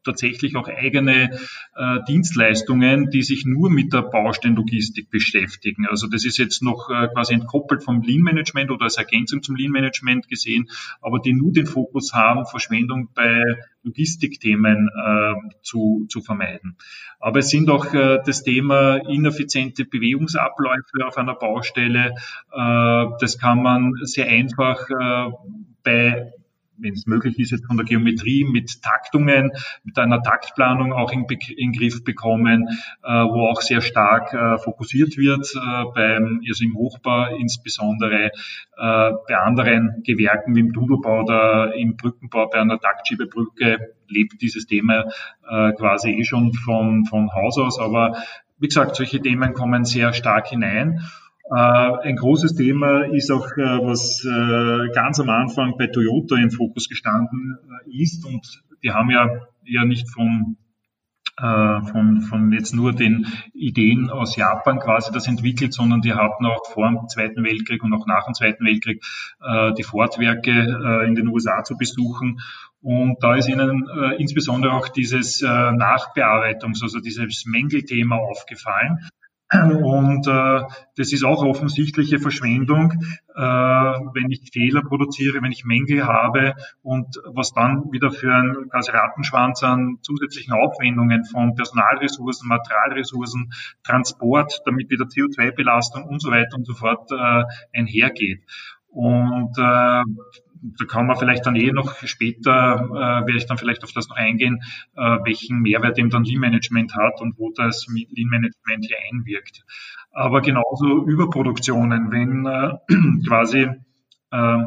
tatsächlich 0.07 0.57
auch 0.57 0.69
eigene 0.69 1.39
äh, 1.77 1.99
Dienstleistungen, 2.09 3.11
die 3.11 3.23
sich 3.23 3.45
nur 3.45 3.69
mit 3.69 3.93
der 3.93 4.03
Baustellenlogistik 4.03 5.11
beschäftigen. 5.11 5.87
Also 5.87 6.07
das 6.07 6.25
ist 6.25 6.39
jetzt 6.39 6.63
noch 6.63 6.89
äh, 6.89 7.09
quasi 7.09 7.35
entkoppelt 7.35 7.83
vom 7.83 8.01
Lean 8.03 8.23
Management 8.23 8.71
oder 8.71 8.85
als 8.85 8.97
Ergänzung 8.97 9.43
zum 9.43 9.57
Lean 9.57 9.73
Management 9.73 10.29
gesehen, 10.29 10.69
aber 11.03 11.19
die 11.19 11.35
nur 11.35 11.53
den 11.53 11.67
Fokus 11.67 12.15
haben, 12.15 12.47
Verschwendung 12.47 13.11
bei 13.15 13.57
Logistikthemen 13.83 14.89
äh, 14.89 15.35
zu, 15.63 16.07
zu 16.09 16.21
vermeiden. 16.21 16.77
Aber 17.21 17.39
es 17.39 17.49
sind 17.51 17.71
auch 17.71 17.93
äh, 17.95 18.19
das 18.25 18.43
Thema 18.43 18.97
ineffiziente 19.09 19.85
Bewegungsabläufe 19.85 21.07
auf 21.07 21.17
einer 21.17 21.35
Baustelle. 21.35 22.15
Äh, 22.53 23.07
das 23.21 23.39
kann 23.39 23.63
man 23.63 23.93
sehr 24.03 24.29
einfach 24.29 24.89
äh, 24.91 25.31
bei 25.85 26.33
wenn 26.79 26.93
es 26.93 27.07
möglich 27.07 27.39
ist, 27.39 27.51
jetzt 27.51 27.67
von 27.67 27.77
der 27.77 27.87
Geometrie 27.87 28.45
mit 28.45 28.83
Taktungen, 28.83 29.53
mit 29.85 29.99
einer 29.99 30.23
Taktplanung 30.23 30.93
auch 30.93 31.13
in, 31.13 31.27
in 31.57 31.73
Griff 31.73 32.05
bekommen, 32.05 32.69
äh, 33.03 33.09
wo 33.09 33.49
auch 33.49 33.61
sehr 33.61 33.81
stark 33.81 34.33
äh, 34.33 34.59
fokussiert 34.59 35.17
wird, 35.17 35.47
äh, 35.55 35.85
beim, 35.95 36.41
also 36.47 36.65
im 36.65 36.75
Hochbau 36.77 37.37
insbesondere, 37.37 38.27
äh, 38.27 38.31
bei 38.77 39.37
anderen 39.37 40.03
Gewerken 40.05 40.55
wie 40.55 40.61
im 40.61 40.73
Tunnelbau 40.73 41.23
oder 41.23 41.75
im 41.75 41.97
Brückenbau 41.97 42.49
bei 42.49 42.61
einer 42.61 42.79
Taktschiebebrücke 42.79 43.95
lebt 44.09 44.41
dieses 44.41 44.67
Thema 44.67 45.07
äh, 45.49 45.73
quasi 45.73 46.11
eh 46.11 46.25
schon 46.25 46.53
von, 46.53 47.05
von 47.07 47.33
Haus 47.33 47.59
aus, 47.59 47.81
aber 47.81 48.23
wie 48.59 48.69
gesagt, 48.69 48.97
solche 48.97 49.21
Themen 49.21 49.53
kommen 49.53 49.85
sehr 49.85 50.13
stark 50.13 50.49
hinein. 50.49 51.01
Äh, 51.49 52.09
ein 52.09 52.17
großes 52.17 52.57
Thema 52.57 53.05
ist 53.15 53.31
auch, 53.31 53.47
äh, 53.57 53.79
was 53.81 54.25
äh, 54.25 54.93
ganz 54.93 55.21
am 55.21 55.31
Anfang 55.31 55.77
bei 55.79 55.87
Toyota 55.87 56.37
im 56.37 56.51
Fokus 56.51 56.89
gestanden 56.89 57.57
ist. 57.87 58.27
Und 58.27 58.65
die 58.83 58.91
haben 58.91 59.11
ja, 59.11 59.29
ja 59.65 59.85
nicht 59.85 60.11
von 60.11 60.57
von, 61.39 62.23
von 62.23 62.51
jetzt 62.51 62.75
nur 62.75 62.95
den 62.95 63.27
Ideen 63.53 64.09
aus 64.09 64.37
Japan 64.37 64.79
quasi 64.79 65.13
das 65.13 65.29
entwickelt, 65.29 65.75
sondern 65.75 66.01
die 66.01 66.15
hatten 66.15 66.47
auch 66.47 66.65
vor 66.73 66.89
dem 66.89 67.09
Zweiten 67.09 67.45
Weltkrieg 67.45 67.83
und 67.85 67.93
auch 67.93 68.07
nach 68.07 68.25
dem 68.25 68.33
Zweiten 68.33 68.65
Weltkrieg 68.65 69.05
die 69.77 69.83
Ford-Werke 69.83 71.05
in 71.07 71.15
den 71.15 71.29
USA 71.29 71.63
zu 71.63 71.77
besuchen. 71.77 72.41
Und 72.81 73.23
da 73.23 73.35
ist 73.35 73.51
ihnen 73.51 73.87
insbesondere 74.17 74.73
auch 74.73 74.89
dieses 74.89 75.43
Nachbearbeitungs-, 75.43 76.83
also 76.83 77.01
dieses 77.01 77.45
Mängelthema 77.45 78.17
aufgefallen. 78.17 79.01
Und 79.53 80.27
äh, 80.27 80.63
das 80.97 81.13
ist 81.13 81.25
auch 81.25 81.45
offensichtliche 81.45 82.19
Verschwendung, 82.19 82.93
äh, 83.35 83.41
wenn 83.41 84.31
ich 84.31 84.51
Fehler 84.53 84.83
produziere, 84.83 85.41
wenn 85.41 85.53
ich 85.53 85.65
Mängel 85.65 86.05
habe 86.05 86.55
und 86.83 87.21
was 87.27 87.53
dann 87.53 87.93
wieder 87.93 88.11
für 88.11 88.35
einen 88.35 88.69
quasi 88.71 88.91
Rattenschwanz 88.91 89.63
an 89.63 89.99
zusätzlichen 90.03 90.53
Aufwendungen 90.53 91.25
von 91.25 91.55
Personalressourcen, 91.55 92.49
Materialressourcen, 92.49 93.53
Transport, 93.85 94.63
damit 94.65 94.91
wieder 94.91 95.05
CO2-Belastung 95.05 96.05
und 96.05 96.21
so 96.21 96.33
weiter 96.33 96.57
und 96.57 96.67
so 96.67 96.75
fort 96.75 97.13
äh, 97.13 97.45
einhergeht. 97.73 98.43
Und 98.97 99.59
äh, 99.59 100.03
da 100.79 100.85
kann 100.89 101.07
man 101.07 101.19
vielleicht 101.19 101.45
dann 101.45 101.55
eh 101.55 101.71
noch 101.71 101.97
später, 102.07 102.89
äh, 102.89 103.27
werde 103.27 103.37
ich 103.37 103.45
dann 103.45 103.59
vielleicht 103.59 103.85
auf 103.85 103.93
das 103.93 104.09
noch 104.09 104.17
eingehen, 104.17 104.63
äh, 104.97 105.19
welchen 105.23 105.61
Mehrwert 105.61 105.99
eben 105.99 106.09
dann 106.09 106.25
Lean 106.25 106.41
Management 106.41 106.95
hat 106.97 107.21
und 107.21 107.39
wo 107.39 107.53
das 107.55 107.87
Lean 107.89 108.31
Management 108.31 108.87
hier 108.87 108.97
einwirkt. 109.13 109.67
Aber 110.13 110.41
genauso 110.41 111.05
Überproduktionen, 111.05 112.11
wenn 112.11 112.47
äh, 112.47 112.73
quasi 113.29 113.69
äh, 114.31 114.65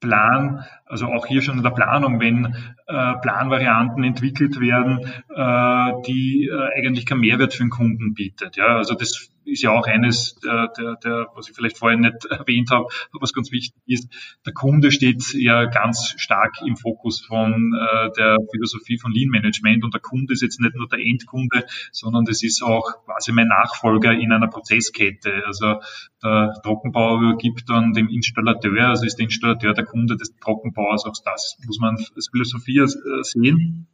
Plan, 0.00 0.64
also 0.84 1.06
auch 1.06 1.26
hier 1.26 1.40
schon 1.42 1.58
in 1.58 1.62
der 1.62 1.70
Planung, 1.70 2.18
wenn 2.18 2.56
äh, 2.88 3.14
Planvarianten 3.22 4.02
entwickelt 4.02 4.58
werden, 4.58 5.06
äh, 5.28 6.02
die 6.08 6.48
äh, 6.48 6.78
eigentlich 6.78 7.06
keinen 7.06 7.20
Mehrwert 7.20 7.54
für 7.54 7.62
den 7.62 7.70
Kunden 7.70 8.14
bietet. 8.14 8.56
Ja, 8.56 8.76
also 8.76 8.94
das 8.94 9.30
ist 9.48 9.62
ja 9.62 9.70
auch 9.72 9.86
eines 9.86 10.36
der, 10.44 10.68
der, 10.78 10.96
der, 10.96 11.26
was 11.34 11.48
ich 11.48 11.56
vielleicht 11.56 11.78
vorhin 11.78 12.00
nicht 12.00 12.24
erwähnt 12.30 12.70
habe, 12.70 12.86
was 13.12 13.32
ganz 13.32 13.50
wichtig 13.50 13.80
ist. 13.86 14.08
Der 14.46 14.52
Kunde 14.52 14.92
steht 14.92 15.34
ja 15.34 15.64
ganz 15.64 16.14
stark 16.16 16.56
im 16.64 16.76
Fokus 16.76 17.20
von 17.20 17.72
äh, 17.74 18.10
der 18.16 18.38
Philosophie 18.52 18.98
von 18.98 19.12
Lean 19.12 19.30
Management 19.30 19.84
und 19.84 19.94
der 19.94 20.00
Kunde 20.00 20.32
ist 20.32 20.42
jetzt 20.42 20.60
nicht 20.60 20.74
nur 20.74 20.88
der 20.88 21.00
Endkunde, 21.00 21.64
sondern 21.92 22.24
das 22.24 22.42
ist 22.42 22.62
auch 22.62 23.04
quasi 23.04 23.32
mein 23.32 23.48
Nachfolger 23.48 24.12
in 24.12 24.32
einer 24.32 24.48
Prozesskette. 24.48 25.42
Also 25.46 25.80
der 26.22 26.54
Trockenbauer 26.62 27.20
übergibt 27.20 27.68
dann 27.68 27.92
dem 27.92 28.08
Installateur, 28.08 28.88
also 28.88 29.06
ist 29.06 29.16
der 29.16 29.24
Installateur 29.24 29.74
der 29.74 29.84
Kunde 29.84 30.16
des 30.16 30.34
Trockenbauers, 30.36 31.04
auch 31.04 31.14
das 31.24 31.58
muss 31.66 31.78
man 31.78 31.96
als 32.14 32.28
Philosophie 32.30 32.78
äh, 32.78 33.22
sehen. 33.22 33.88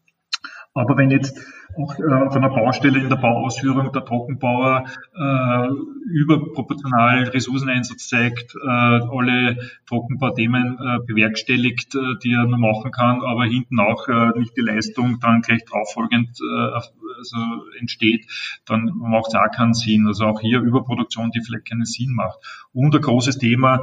Aber 0.77 0.99
wenn 0.99 1.13
jetzt 1.13 1.39
auch 1.77 1.97
äh, 2.01 2.13
auf 2.13 2.35
einer 2.35 2.49
Baustelle 2.49 2.99
in 2.99 3.09
der 3.09 3.17
Bauausführung 3.17 3.93
der 3.93 4.05
Trockenbauer 4.05 4.85
äh, 5.17 5.69
überproportional 6.09 7.29
Ressourceneinsatz 7.29 8.09
zeigt, 8.09 8.57
äh, 8.57 8.69
alle 8.69 9.57
Trockenbauthemen 9.87 10.79
äh, 10.79 10.99
bewerkstelligt, 11.07 11.95
äh, 11.95 12.19
die 12.25 12.33
er 12.33 12.47
nur 12.47 12.59
machen 12.59 12.91
kann, 12.91 13.23
aber 13.23 13.45
hinten 13.45 13.79
auch 13.79 14.09
äh, 14.09 14.37
nicht 14.37 14.57
die 14.57 14.63
Leistung 14.63 15.21
dann 15.21 15.43
gleich 15.43 15.65
drauffolgend 15.65 16.41
also 17.17 17.37
entsteht, 17.79 18.27
dann 18.67 18.91
macht 18.97 19.29
es 19.29 19.35
auch 19.35 19.51
keinen 19.55 19.75
Sinn. 19.75 20.07
Also 20.07 20.25
auch 20.25 20.41
hier 20.41 20.61
Überproduktion, 20.61 21.31
die 21.31 21.41
vielleicht 21.41 21.69
keinen 21.69 21.85
Sinn 21.85 22.13
macht. 22.13 22.39
Und 22.73 22.95
ein 22.95 23.01
großes 23.01 23.39
Thema 23.39 23.83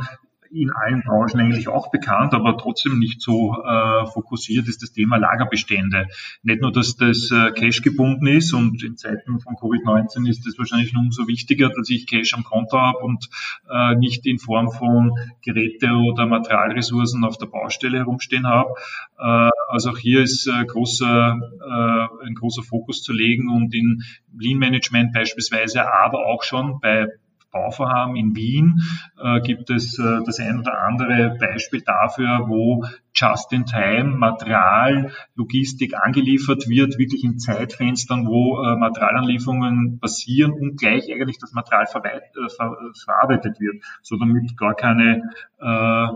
in 0.54 0.72
allen 0.72 1.02
Branchen 1.02 1.40
eigentlich 1.40 1.68
auch 1.68 1.92
bekannt, 1.92 2.34
aber 2.34 2.58
trotzdem 2.58 3.00
nicht 3.00 3.22
so 3.22 3.56
äh, 3.64 4.06
fokussiert 4.08 4.68
ist 4.68 4.82
das 4.82 4.92
Thema 4.92 5.18
Lagerbestände. 5.18 6.08
Nicht 6.44 6.62
nur, 6.62 6.72
dass 6.72 6.96
das 6.96 7.32
äh, 7.32 7.52
Cash 7.52 7.82
gebunden 7.82 8.28
ist 8.28 8.54
und 8.54 8.84
in 8.84 8.98
Zeiten 8.98 9.40
von 9.40 9.56
Covid-19 9.56 10.28
ist 10.28 10.46
es 10.46 10.58
wahrscheinlich 10.58 10.94
noch 10.94 11.02
umso 11.02 11.28
wichtiger, 11.28 11.70
dass 11.70 11.90
ich 11.90 12.08
Cash 12.08 12.34
am 12.34 12.44
Konto 12.44 12.78
habe 12.78 13.00
und 13.00 13.30
äh, 13.70 13.96
nicht 13.96 14.26
in 14.26 14.40
Form 14.40 14.72
von 14.72 15.12
Geräte 15.44 15.92
oder 15.92 16.26
Materialressourcen 16.26 17.24
auf 17.24 17.38
der 17.38 17.48
Baustelle 17.48 18.00
herumstehen 18.00 18.48
habe. 18.48 18.74
Äh, 19.18 19.50
also 19.70 19.92
auch 19.92 19.98
hier 19.98 20.22
ist 20.22 20.48
äh, 20.48 20.66
großer, 20.66 21.40
äh, 21.40 22.26
ein 22.28 22.36
großer 22.36 22.64
Fokus 22.64 23.02
zu 23.04 23.14
legen 23.14 23.50
und 23.50 23.74
in 23.74 24.04
Lean 24.38 24.58
Management 24.58 25.14
beispielsweise, 25.14 25.92
aber 25.92 26.26
auch 26.26 26.44
schon 26.44 26.80
bei 26.82 27.08
Bauvorhaben 27.52 28.16
in 28.16 28.36
Wien 28.36 28.82
äh, 29.22 29.42
gibt 29.42 29.70
es 29.70 30.00
äh, 30.00 30.20
das 30.26 30.40
ein 30.40 30.60
oder 30.60 30.82
andere 30.82 31.38
Beispiel 31.40 31.82
dafür, 31.82 32.46
wo 32.48 32.86
Just-in-Time 33.14 34.16
Material, 34.18 35.12
Logistik 35.36 35.94
angeliefert 35.96 36.68
wird, 36.68 36.98
wirklich 36.98 37.24
in 37.24 37.40
Zeitfenstern, 37.40 38.26
wo 38.26 38.64
äh, 38.64 38.76
Materialanlieferungen 38.78 40.00
passieren 40.00 40.54
und 40.54 40.80
gleich 40.80 41.12
eigentlich 41.12 41.40
das 41.40 41.54
Material 41.54 41.86
äh, 41.86 42.50
ver 42.50 42.78
verarbeitet 43.04 43.60
wird, 43.60 43.84
so 44.02 44.18
damit 44.18 44.58
gar 44.58 44.74
keine 44.74 45.30
äh, 45.60 46.08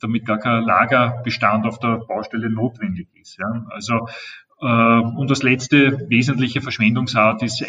damit 0.00 0.26
gar 0.26 0.38
kein 0.38 0.62
Lagerbestand 0.62 1.66
auf 1.66 1.78
der 1.78 1.98
Baustelle 2.06 2.50
notwendig 2.50 3.08
ist. 3.20 3.38
Ja. 3.38 3.66
Also 3.70 4.08
äh, 4.60 4.66
und 4.66 5.30
das 5.30 5.42
letzte 5.42 6.08
wesentliche 6.08 6.60
Verschwendungsart 6.60 7.42
ist 7.42 7.62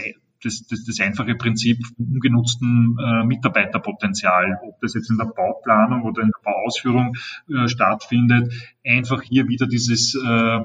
das, 0.43 0.65
das, 0.67 0.85
das 0.85 0.99
einfache 0.99 1.35
Prinzip 1.35 1.79
ungenutzten 1.97 2.97
äh, 2.99 3.23
Mitarbeiterpotenzial, 3.25 4.59
ob 4.63 4.79
das 4.81 4.93
jetzt 4.93 5.09
in 5.09 5.17
der 5.17 5.25
Bauplanung 5.25 6.03
oder 6.03 6.21
in 6.21 6.29
der 6.29 6.51
Bauausführung 6.51 7.15
äh, 7.49 7.67
stattfindet, 7.67 8.53
einfach 8.85 9.21
hier 9.21 9.47
wieder 9.47 9.67
dieses 9.67 10.15
äh, 10.15 10.59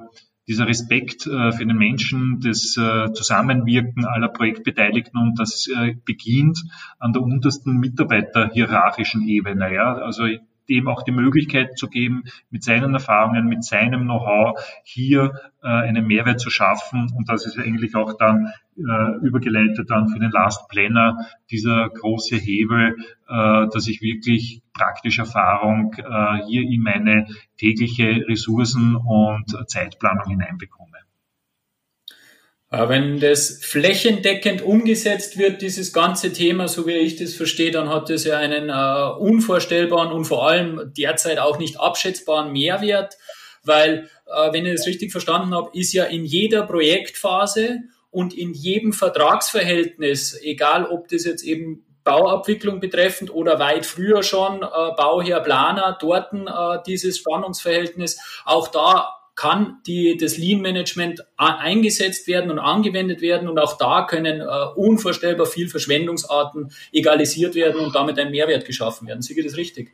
dieser 0.46 0.66
Respekt 0.66 1.26
äh, 1.26 1.52
für 1.52 1.64
den 1.64 1.76
Menschen, 1.76 2.40
das 2.40 2.76
äh, 2.76 3.12
Zusammenwirken 3.12 4.04
aller 4.04 4.28
Projektbeteiligten 4.28 5.18
und 5.20 5.38
das 5.38 5.68
äh, 5.68 5.94
beginnt 6.04 6.62
an 6.98 7.12
der 7.12 7.22
untersten 7.22 7.78
Mitarbeiterhierarchischen 7.78 9.26
Ebene. 9.26 9.72
Ja? 9.72 9.94
Also 9.94 10.26
dem 10.68 10.88
auch 10.88 11.02
die 11.02 11.12
Möglichkeit 11.12 11.78
zu 11.78 11.88
geben, 11.88 12.24
mit 12.50 12.62
seinen 12.62 12.94
Erfahrungen, 12.94 13.46
mit 13.46 13.64
seinem 13.64 14.02
Know-how 14.02 14.58
hier 14.82 15.32
äh, 15.62 15.68
einen 15.68 16.06
Mehrwert 16.06 16.40
zu 16.40 16.50
schaffen. 16.50 17.12
Und 17.14 17.28
das 17.28 17.46
ist 17.46 17.58
eigentlich 17.58 17.94
auch 17.94 18.16
dann 18.16 18.52
äh, 18.76 19.16
übergeleitet 19.24 19.90
dann 19.90 20.08
für 20.08 20.18
den 20.18 20.30
Last 20.30 20.68
Planner 20.68 21.26
dieser 21.50 21.88
große 21.90 22.36
Hebel, 22.36 22.96
äh, 23.28 23.66
dass 23.68 23.86
ich 23.86 24.02
wirklich 24.02 24.62
praktische 24.72 25.22
Erfahrung 25.22 25.94
äh, 25.94 26.44
hier 26.46 26.62
in 26.62 26.82
meine 26.82 27.26
tägliche 27.56 28.26
Ressourcen 28.28 28.96
und 28.96 29.68
Zeitplanung 29.68 30.28
hineinbekomme. 30.28 31.03
Äh, 32.74 32.88
wenn 32.88 33.20
das 33.20 33.60
flächendeckend 33.62 34.62
umgesetzt 34.62 35.38
wird, 35.38 35.62
dieses 35.62 35.92
ganze 35.92 36.32
Thema, 36.32 36.68
so 36.68 36.86
wie 36.86 36.92
ich 36.92 37.16
das 37.16 37.34
verstehe, 37.34 37.70
dann 37.70 37.88
hat 37.88 38.10
das 38.10 38.24
ja 38.24 38.38
einen 38.38 38.68
äh, 38.68 39.18
unvorstellbaren 39.18 40.12
und 40.12 40.24
vor 40.24 40.48
allem 40.48 40.92
derzeit 40.96 41.38
auch 41.38 41.58
nicht 41.58 41.78
abschätzbaren 41.78 42.52
Mehrwert, 42.52 43.16
weil, 43.62 44.08
äh, 44.26 44.52
wenn 44.52 44.66
ich 44.66 44.76
das 44.76 44.86
richtig 44.86 45.12
verstanden 45.12 45.54
habe, 45.54 45.70
ist 45.72 45.92
ja 45.92 46.04
in 46.04 46.24
jeder 46.24 46.66
Projektphase 46.66 47.80
und 48.10 48.34
in 48.34 48.52
jedem 48.52 48.92
Vertragsverhältnis, 48.92 50.38
egal 50.42 50.86
ob 50.86 51.08
das 51.08 51.24
jetzt 51.24 51.44
eben 51.44 51.84
Bauabwicklung 52.02 52.80
betreffend 52.80 53.32
oder 53.32 53.58
weit 53.58 53.86
früher 53.86 54.22
schon 54.22 54.62
äh, 54.62 54.66
Bauherr, 54.96 55.40
Planer, 55.40 55.96
dort 56.00 56.32
äh, 56.32 56.82
dieses 56.86 57.18
Spannungsverhältnis, 57.18 58.18
auch 58.44 58.68
da 58.68 59.14
kann 59.36 59.78
die, 59.86 60.16
das 60.16 60.38
Lean 60.38 60.60
Management 60.60 61.26
eingesetzt 61.36 62.28
werden 62.28 62.50
und 62.50 62.58
angewendet 62.58 63.20
werden 63.20 63.48
und 63.48 63.58
auch 63.58 63.76
da 63.76 64.06
können 64.06 64.40
äh, 64.40 64.44
unvorstellbar 64.76 65.46
viel 65.46 65.68
Verschwendungsarten 65.68 66.70
egalisiert 66.92 67.54
werden 67.54 67.84
und 67.84 67.94
damit 67.94 68.18
ein 68.18 68.30
Mehrwert 68.30 68.64
geschaffen 68.64 69.08
werden. 69.08 69.20
Ich 69.28 69.44
das 69.44 69.56
richtig? 69.56 69.92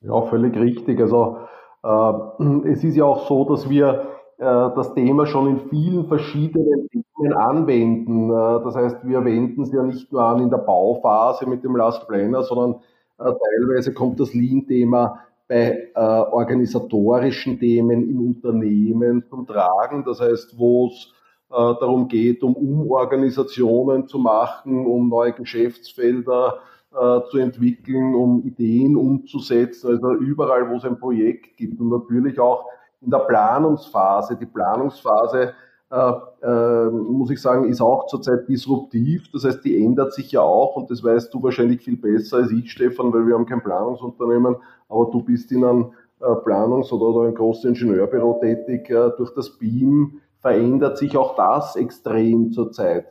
Ja, 0.00 0.22
völlig 0.22 0.56
richtig. 0.56 0.98
Also 1.00 1.40
äh, 1.84 2.68
es 2.70 2.82
ist 2.82 2.96
ja 2.96 3.04
auch 3.04 3.28
so, 3.28 3.44
dass 3.44 3.68
wir 3.68 4.06
äh, 4.38 4.44
das 4.44 4.94
Thema 4.94 5.26
schon 5.26 5.48
in 5.48 5.68
vielen 5.68 6.06
verschiedenen 6.06 6.88
Themen 6.88 7.34
anwenden. 7.34 8.30
Äh, 8.30 8.64
das 8.64 8.74
heißt, 8.74 9.06
wir 9.06 9.22
wenden 9.26 9.62
es 9.62 9.72
ja 9.72 9.82
nicht 9.82 10.10
nur 10.10 10.22
an 10.22 10.40
in 10.40 10.48
der 10.48 10.58
Bauphase 10.58 11.46
mit 11.46 11.62
dem 11.62 11.76
Last 11.76 12.08
Planner, 12.08 12.42
sondern 12.42 12.80
äh, 13.18 13.24
teilweise 13.24 13.92
kommt 13.92 14.18
das 14.18 14.32
Lean-Thema 14.32 15.18
bei 15.50 15.90
äh, 15.96 16.00
organisatorischen 16.00 17.58
Themen 17.58 18.08
in 18.08 18.18
Unternehmen 18.20 19.24
zum 19.28 19.48
Tragen. 19.48 20.04
Das 20.04 20.20
heißt, 20.20 20.56
wo 20.56 20.86
es 20.86 21.12
äh, 21.50 21.56
darum 21.56 22.06
geht, 22.06 22.44
um 22.44 22.54
Umorganisationen 22.54 24.06
zu 24.06 24.20
machen, 24.20 24.86
um 24.86 25.08
neue 25.08 25.32
Geschäftsfelder 25.32 26.60
äh, 26.92 27.20
zu 27.32 27.38
entwickeln, 27.38 28.14
um 28.14 28.44
Ideen 28.44 28.94
umzusetzen. 28.94 29.88
Also 29.88 30.12
überall, 30.12 30.70
wo 30.70 30.76
es 30.76 30.84
ein 30.84 31.00
Projekt 31.00 31.56
gibt 31.56 31.80
und 31.80 31.88
natürlich 31.88 32.38
auch 32.38 32.66
in 33.00 33.10
der 33.10 33.18
Planungsphase. 33.18 34.36
Die 34.36 34.46
Planungsphase 34.46 35.54
muss 35.90 37.30
ich 37.30 37.42
sagen, 37.42 37.68
ist 37.68 37.80
auch 37.80 38.06
zurzeit 38.06 38.48
disruptiv. 38.48 39.30
Das 39.32 39.44
heißt, 39.44 39.64
die 39.64 39.84
ändert 39.84 40.12
sich 40.14 40.30
ja 40.30 40.40
auch 40.40 40.76
und 40.76 40.90
das 40.90 41.02
weißt 41.02 41.34
du 41.34 41.42
wahrscheinlich 41.42 41.80
viel 41.82 41.96
besser 41.96 42.38
als 42.38 42.52
ich, 42.52 42.70
Stefan, 42.70 43.12
weil 43.12 43.26
wir 43.26 43.34
haben 43.34 43.46
kein 43.46 43.62
Planungsunternehmen, 43.62 44.56
aber 44.88 45.10
du 45.10 45.22
bist 45.22 45.50
in 45.50 45.64
einem 45.64 45.92
äh, 46.20 46.26
Planungs- 46.26 46.92
oder 46.92 47.26
ein 47.26 47.34
großes 47.34 47.64
Ingenieurbüro 47.64 48.38
tätig. 48.40 48.90
Äh, 48.90 49.10
durch 49.16 49.34
das 49.34 49.58
BIM 49.58 50.20
verändert 50.38 50.98
sich 50.98 51.16
auch 51.16 51.34
das 51.34 51.76
extrem 51.76 52.52
zurzeit. 52.52 53.06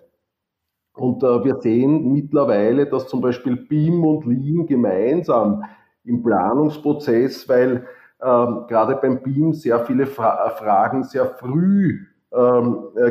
Und 0.95 1.23
äh, 1.23 1.43
wir 1.43 1.59
sehen 1.59 2.11
mittlerweile, 2.11 2.85
dass 2.85 3.07
zum 3.07 3.21
Beispiel 3.21 3.55
BIM 3.55 4.05
und 4.05 4.25
Lean 4.25 4.65
gemeinsam 4.67 5.63
im 6.03 6.21
Planungsprozess, 6.21 7.47
weil 7.49 7.87
ähm, 8.21 8.65
gerade 8.67 8.95
beim 8.95 9.23
BIM 9.23 9.53
sehr 9.53 9.79
viele 9.85 10.05
Fra 10.05 10.49
Fragen 10.49 11.03
sehr 11.03 11.25
früh 11.25 11.99
ähm, 12.01 12.05
äh, 12.05 12.18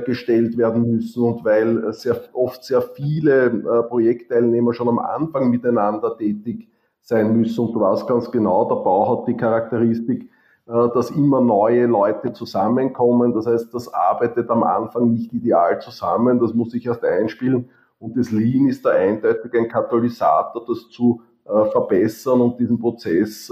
gestellt 0.05 0.57
werden 0.57 0.93
müssen 0.93 1.25
und 1.25 1.45
weil 1.45 1.93
sehr, 1.93 2.21
oft 2.35 2.63
sehr 2.63 2.81
viele 2.83 3.47
äh, 3.47 3.83
Projektteilnehmer 3.89 4.73
schon 4.73 4.89
am 4.89 5.01
Anfang 5.01 5.51
miteinander 5.51 6.17
tätig 6.17 6.69
sein 7.03 7.37
müssen. 7.37 7.67
Und 7.67 7.73
du 7.73 7.81
weißt 7.81 8.07
ganz 8.07 8.31
genau, 8.31 8.69
der 8.69 8.77
Bau 8.77 9.19
hat 9.19 9.27
die 9.27 9.37
Charakteristik, 9.37 10.31
äh, 10.69 10.89
dass 10.95 11.11
immer 11.11 11.41
neue 11.41 11.87
Leute 11.87 12.33
zusammenkommen. 12.33 13.35
Das 13.35 13.47
heißt, 13.47 13.75
das 13.75 13.93
arbeitet 13.93 14.51
am 14.51 14.63
Anfang 14.63 15.11
nicht 15.11 15.33
ideal 15.33 15.81
zusammen, 15.81 16.39
das 16.39 16.55
muss 16.55 16.71
sich 16.71 16.87
erst 16.87 17.05
einspielen. 17.05 17.71
Und 17.99 18.17
das 18.17 18.31
Lean 18.31 18.69
ist 18.69 18.85
da 18.85 18.91
eindeutig 18.91 19.53
ein 19.55 19.69
Katalysator, 19.69 20.65
das 20.65 20.89
zu 20.91 21.23
verbessern 21.45 22.43
und 22.43 22.61
diesen 22.61 22.79
Prozess 22.79 23.51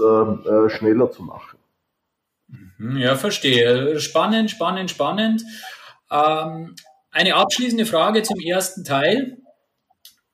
schneller 0.67 1.11
zu 1.11 1.23
machen. 1.23 1.56
Mhm, 2.77 2.97
ja, 2.97 3.15
verstehe. 3.15 3.99
Spannend, 3.99 4.51
spannend, 4.51 4.91
spannend. 4.91 5.43
Ähm, 6.11 6.75
eine 7.11 7.35
abschließende 7.35 7.85
Frage 7.85 8.23
zum 8.23 8.39
ersten 8.39 8.83
Teil. 8.83 9.37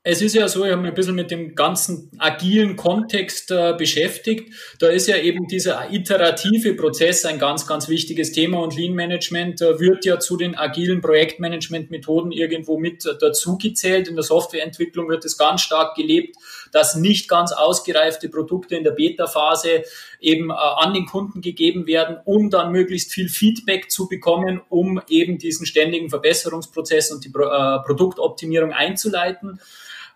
Es 0.05 0.21
ist 0.21 0.35
ja 0.35 0.49
so, 0.49 0.65
ich 0.65 0.71
habe 0.73 0.81
mich 0.81 0.91
ein 0.91 0.95
bisschen 0.95 1.15
mit 1.15 1.31
dem 1.31 1.55
ganzen 1.55 2.11
agilen 2.17 2.75
Kontext 2.75 3.51
äh, 3.51 3.73
beschäftigt. 3.77 4.53
Da 4.79 4.87
ist 4.87 5.07
ja 5.07 5.15
eben 5.15 5.47
dieser 5.47 5.93
iterative 5.93 6.73
Prozess 6.73 7.23
ein 7.23 7.39
ganz, 7.39 7.65
ganz 7.65 7.87
wichtiges 7.87 8.33
Thema 8.33 8.59
und 8.59 8.75
Lean 8.75 8.91
Management 8.95 9.61
äh, 9.61 9.79
wird 9.79 10.03
ja 10.03 10.19
zu 10.19 10.35
den 10.35 10.57
agilen 10.57 10.99
Projektmanagement-Methoden 10.99 12.33
irgendwo 12.33 12.77
mit 12.77 13.05
äh, 13.05 13.17
dazugezählt. 13.17 14.09
In 14.09 14.15
der 14.15 14.25
Softwareentwicklung 14.25 15.07
wird 15.07 15.23
es 15.23 15.37
ganz 15.37 15.61
stark 15.61 15.95
gelebt, 15.95 16.35
dass 16.73 16.95
nicht 16.95 17.29
ganz 17.29 17.53
ausgereifte 17.53 18.27
Produkte 18.27 18.75
in 18.75 18.83
der 18.83 18.91
Beta-Phase 18.91 19.83
eben 20.23 20.49
äh, 20.49 20.53
an 20.53 20.93
den 20.93 21.05
Kunden 21.05 21.41
gegeben 21.41 21.85
werden, 21.85 22.17
um 22.25 22.49
dann 22.49 22.71
möglichst 22.71 23.11
viel 23.11 23.29
Feedback 23.29 23.91
zu 23.91 24.07
bekommen, 24.07 24.61
um 24.69 25.01
eben 25.09 25.37
diesen 25.37 25.65
ständigen 25.65 26.09
Verbesserungsprozess 26.09 27.11
und 27.11 27.25
die 27.25 27.29
Pro 27.29 27.43
äh, 27.43 27.83
Produktoptimierung 27.85 28.71
einzuleiten. 28.71 29.59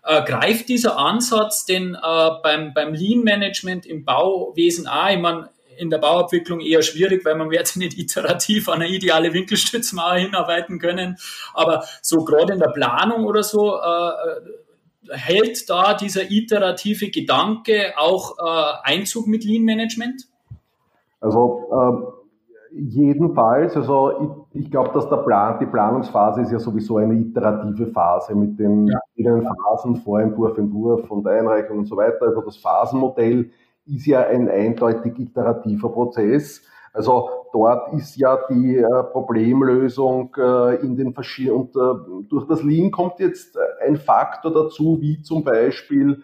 Äh, 0.04 0.24
greift 0.24 0.68
dieser 0.68 0.96
Ansatz 0.96 1.66
denn 1.66 1.94
äh, 1.94 2.30
beim, 2.42 2.72
beim 2.72 2.94
Lean-Management 2.94 3.84
im 3.84 4.04
Bauwesen 4.04 4.86
auch? 4.86 5.10
Ich 5.10 5.18
meine, 5.18 5.50
in 5.76 5.90
der 5.90 5.98
Bauabwicklung 5.98 6.60
eher 6.60 6.82
schwierig, 6.82 7.24
weil 7.24 7.36
man 7.36 7.50
wird 7.50 7.76
nicht 7.76 7.98
iterativ 7.98 8.68
an 8.68 8.82
eine 8.82 8.88
ideale 8.88 9.32
Winkelstützmauer 9.32 10.16
hinarbeiten 10.16 10.78
können. 10.78 11.18
Aber 11.54 11.84
so 12.02 12.24
gerade 12.24 12.54
in 12.54 12.58
der 12.58 12.70
Planung 12.70 13.26
oder 13.26 13.42
so, 13.42 13.76
äh, 13.76 14.10
hält 15.12 15.68
da 15.68 15.94
dieser 15.94 16.30
iterative 16.30 17.10
Gedanke 17.10 17.94
auch 17.96 18.36
äh, 18.38 18.92
Einzug 18.92 19.26
mit 19.26 19.44
Lean 19.44 19.64
Management? 19.64 20.28
Also 21.20 21.68
ähm, 21.72 22.06
Jedenfalls, 22.70 23.76
also 23.76 24.44
ich, 24.52 24.64
ich 24.64 24.70
glaube, 24.70 24.90
dass 24.92 25.08
der 25.08 25.16
Plan, 25.18 25.58
die 25.58 25.66
Planungsphase 25.66 26.42
ist 26.42 26.52
ja 26.52 26.58
sowieso 26.58 26.98
eine 26.98 27.14
iterative 27.14 27.86
Phase 27.86 28.34
mit 28.34 28.58
den 28.58 28.86
ja. 28.86 29.40
Phasen, 29.40 29.96
Vorentwurf, 29.96 30.58
Entwurf 30.58 31.10
und 31.10 31.26
Einreichung 31.26 31.78
und 31.78 31.86
so 31.86 31.96
weiter. 31.96 32.26
Also 32.26 32.42
das 32.42 32.58
Phasenmodell 32.58 33.50
ist 33.86 34.06
ja 34.06 34.26
ein 34.26 34.50
eindeutig 34.50 35.18
iterativer 35.18 35.88
Prozess. 35.88 36.62
Also 36.92 37.28
dort 37.52 37.92
ist 37.94 38.16
ja 38.16 38.38
die 38.50 38.76
äh, 38.76 39.02
Problemlösung 39.12 40.34
äh, 40.36 40.76
in 40.76 40.96
den 40.96 41.12
verschiedenen, 41.14 41.56
und 41.56 41.76
äh, 41.76 42.24
durch 42.28 42.46
das 42.46 42.62
Lean 42.62 42.90
kommt 42.90 43.20
jetzt 43.20 43.58
ein 43.86 43.96
Faktor 43.96 44.52
dazu, 44.52 44.98
wie 45.00 45.22
zum 45.22 45.44
Beispiel 45.44 46.22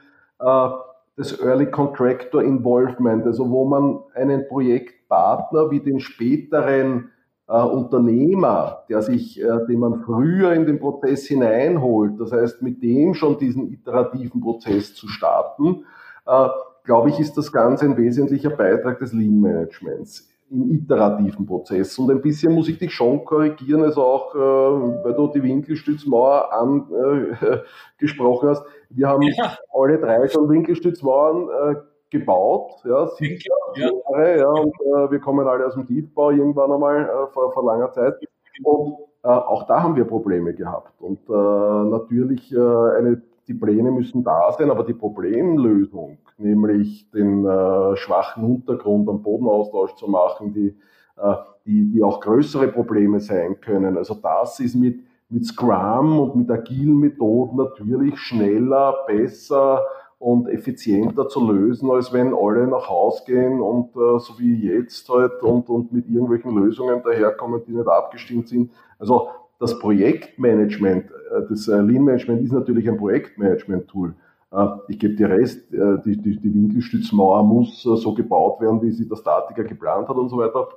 das 1.16 1.40
Early 1.40 1.70
Contractor 1.70 2.42
Involvement, 2.42 3.24
also 3.24 3.48
wo 3.48 3.64
man 3.64 4.00
einen 4.14 4.48
Projektpartner 4.48 5.70
wie 5.70 5.81
den 5.81 6.00
späteren 6.00 7.12
äh, 7.46 7.61
Unternehmer, 7.61 8.85
der 8.88 9.03
sich, 9.03 9.40
äh, 9.40 9.66
den 9.68 9.81
man 9.81 10.00
früher 10.00 10.53
in 10.55 10.66
den 10.66 10.81
Prozess 10.81 11.27
hineinholt, 11.27 12.18
das 12.18 12.33
heißt 12.33 12.62
mit 12.62 12.83
dem 12.83 13.14
schon 13.14 13.38
diesen 13.38 13.72
iterativen 13.72 14.40
Prozess 14.40 14.94
zu 14.94 15.09
starten, 15.09 15.85
äh, 16.27 16.48
glaube 16.85 17.11
ich, 17.11 17.20
ist 17.20 17.37
das 17.37 17.53
Ganze 17.53 17.85
ein 17.85 17.96
wesentlicher 17.96 18.50
Beitrag 18.50 18.98
des 18.98 19.12
Lean 19.12 19.40
Managements 19.40 20.34
im 20.51 20.71
iterativen 20.71 21.47
Prozess. 21.47 21.99
Und 21.99 22.11
ein 22.11 22.21
bisschen 22.21 22.53
muss 22.53 22.69
ich 22.69 22.79
dich 22.79 22.93
schon 22.93 23.25
korrigieren, 23.25 23.83
also 23.83 24.03
auch, 24.03 24.35
äh, 24.35 24.39
weil 24.39 25.15
du 25.15 25.29
die 25.29 25.43
Winkelstützmauer 25.43 26.53
angesprochen 26.53 28.49
äh, 28.49 28.51
hast. 28.53 28.65
Wir 28.91 29.09
haben 29.09 29.23
ja. 29.23 29.57
alle 29.73 29.99
drei 29.99 30.29
schon 30.29 30.49
Winkelstützmauern 30.49 31.49
äh, 31.49 31.77
gebaut, 32.11 32.83
ja, 32.85 33.09
sicher, 33.09 33.55
ja. 33.75 33.91
Jahre, 33.91 34.39
ja, 34.39 34.49
und 34.49 34.75
äh, 34.81 35.11
wir 35.11 35.19
kommen 35.19 35.47
alle 35.47 35.67
aus 35.67 35.75
dem 35.75 35.87
Tiefbau 35.87 36.31
irgendwann 36.31 36.71
einmal 36.71 37.05
äh, 37.05 37.33
vor, 37.33 37.53
vor 37.53 37.65
langer 37.65 37.91
Zeit. 37.93 38.15
Und 38.63 38.99
äh, 39.25 39.29
auch 39.29 39.67
da 39.67 39.83
haben 39.83 39.97
wir 39.97 40.05
Probleme 40.05 40.55
gehabt. 40.55 41.01
Und 41.01 41.29
natürlich, 41.29 42.57
eine, 42.57 43.21
die 43.47 43.55
Pläne 43.55 43.91
müssen 43.91 44.25
da 44.25 44.53
sein, 44.53 44.71
aber 44.71 44.85
die 44.85 44.95
Problemlösung, 44.95 46.19
nämlich 46.39 47.11
den 47.11 47.45
äh, 47.45 47.97
schwachen 47.97 48.45
Untergrund 48.45 49.09
am 49.09 49.23
Bodenaustausch 49.23 49.95
zu 49.97 50.09
machen, 50.09 50.53
die 50.53 50.75
äh, 51.17 51.35
die, 51.67 51.91
die 51.91 52.03
auch 52.03 52.21
größere 52.21 52.69
Probleme 52.69 53.21
sein 53.21 53.61
können. 53.61 53.97
Also 53.97 54.15
das 54.15 54.61
ist 54.61 54.75
mit, 54.75 55.01
mit 55.29 55.47
Scrum 55.47 56.19
und 56.19 56.37
mit 56.37 56.51
agilen 56.51 56.99
Methoden 56.99 57.57
natürlich 57.57 58.19
schneller, 58.19 59.05
besser 59.07 59.83
und 60.19 60.49
effizienter 60.49 61.29
zu 61.29 61.51
lösen, 61.51 61.91
als 61.91 62.13
wenn 62.13 62.35
alle 62.35 62.67
nach 62.67 62.89
Haus 62.89 63.25
gehen 63.25 63.61
und 63.61 63.91
äh, 63.97 64.19
so 64.19 64.39
wie 64.39 64.67
jetzt 64.67 65.09
halt 65.09 65.43
und, 65.43 65.69
und 65.69 65.93
mit 65.93 66.09
irgendwelchen 66.09 66.55
Lösungen 66.57 67.03
daherkommen, 67.03 67.63
die 67.67 67.73
nicht 67.73 67.89
abgestimmt 67.89 68.49
sind. 68.49 68.71
Also 68.99 69.29
das 69.64 69.79
Projektmanagement, 69.79 71.07
äh, 71.11 71.42
das 71.48 71.68
äh, 71.68 71.81
Lean 71.81 72.05
Management 72.05 72.42
ist 72.42 72.53
natürlich 72.53 72.87
ein 72.87 72.98
Projektmanagement-Tool. 72.98 74.14
Äh, 74.53 74.66
ich 74.88 74.98
gebe 74.98 75.14
dir 75.14 75.31
Rest, 75.31 75.72
die, 75.72 76.20
die, 76.20 76.38
die 76.38 76.55
Winkelstützmauer 76.55 77.42
muss 77.42 77.83
so 77.83 78.14
gebaut 78.14 78.61
werden, 78.61 78.83
wie 78.83 78.90
sie 78.90 79.09
der 79.09 79.16
Statiker 79.16 79.64
geplant 79.64 80.07
hat 80.09 80.16
und 80.16 80.29
so 80.29 80.37
weiter. 80.37 80.68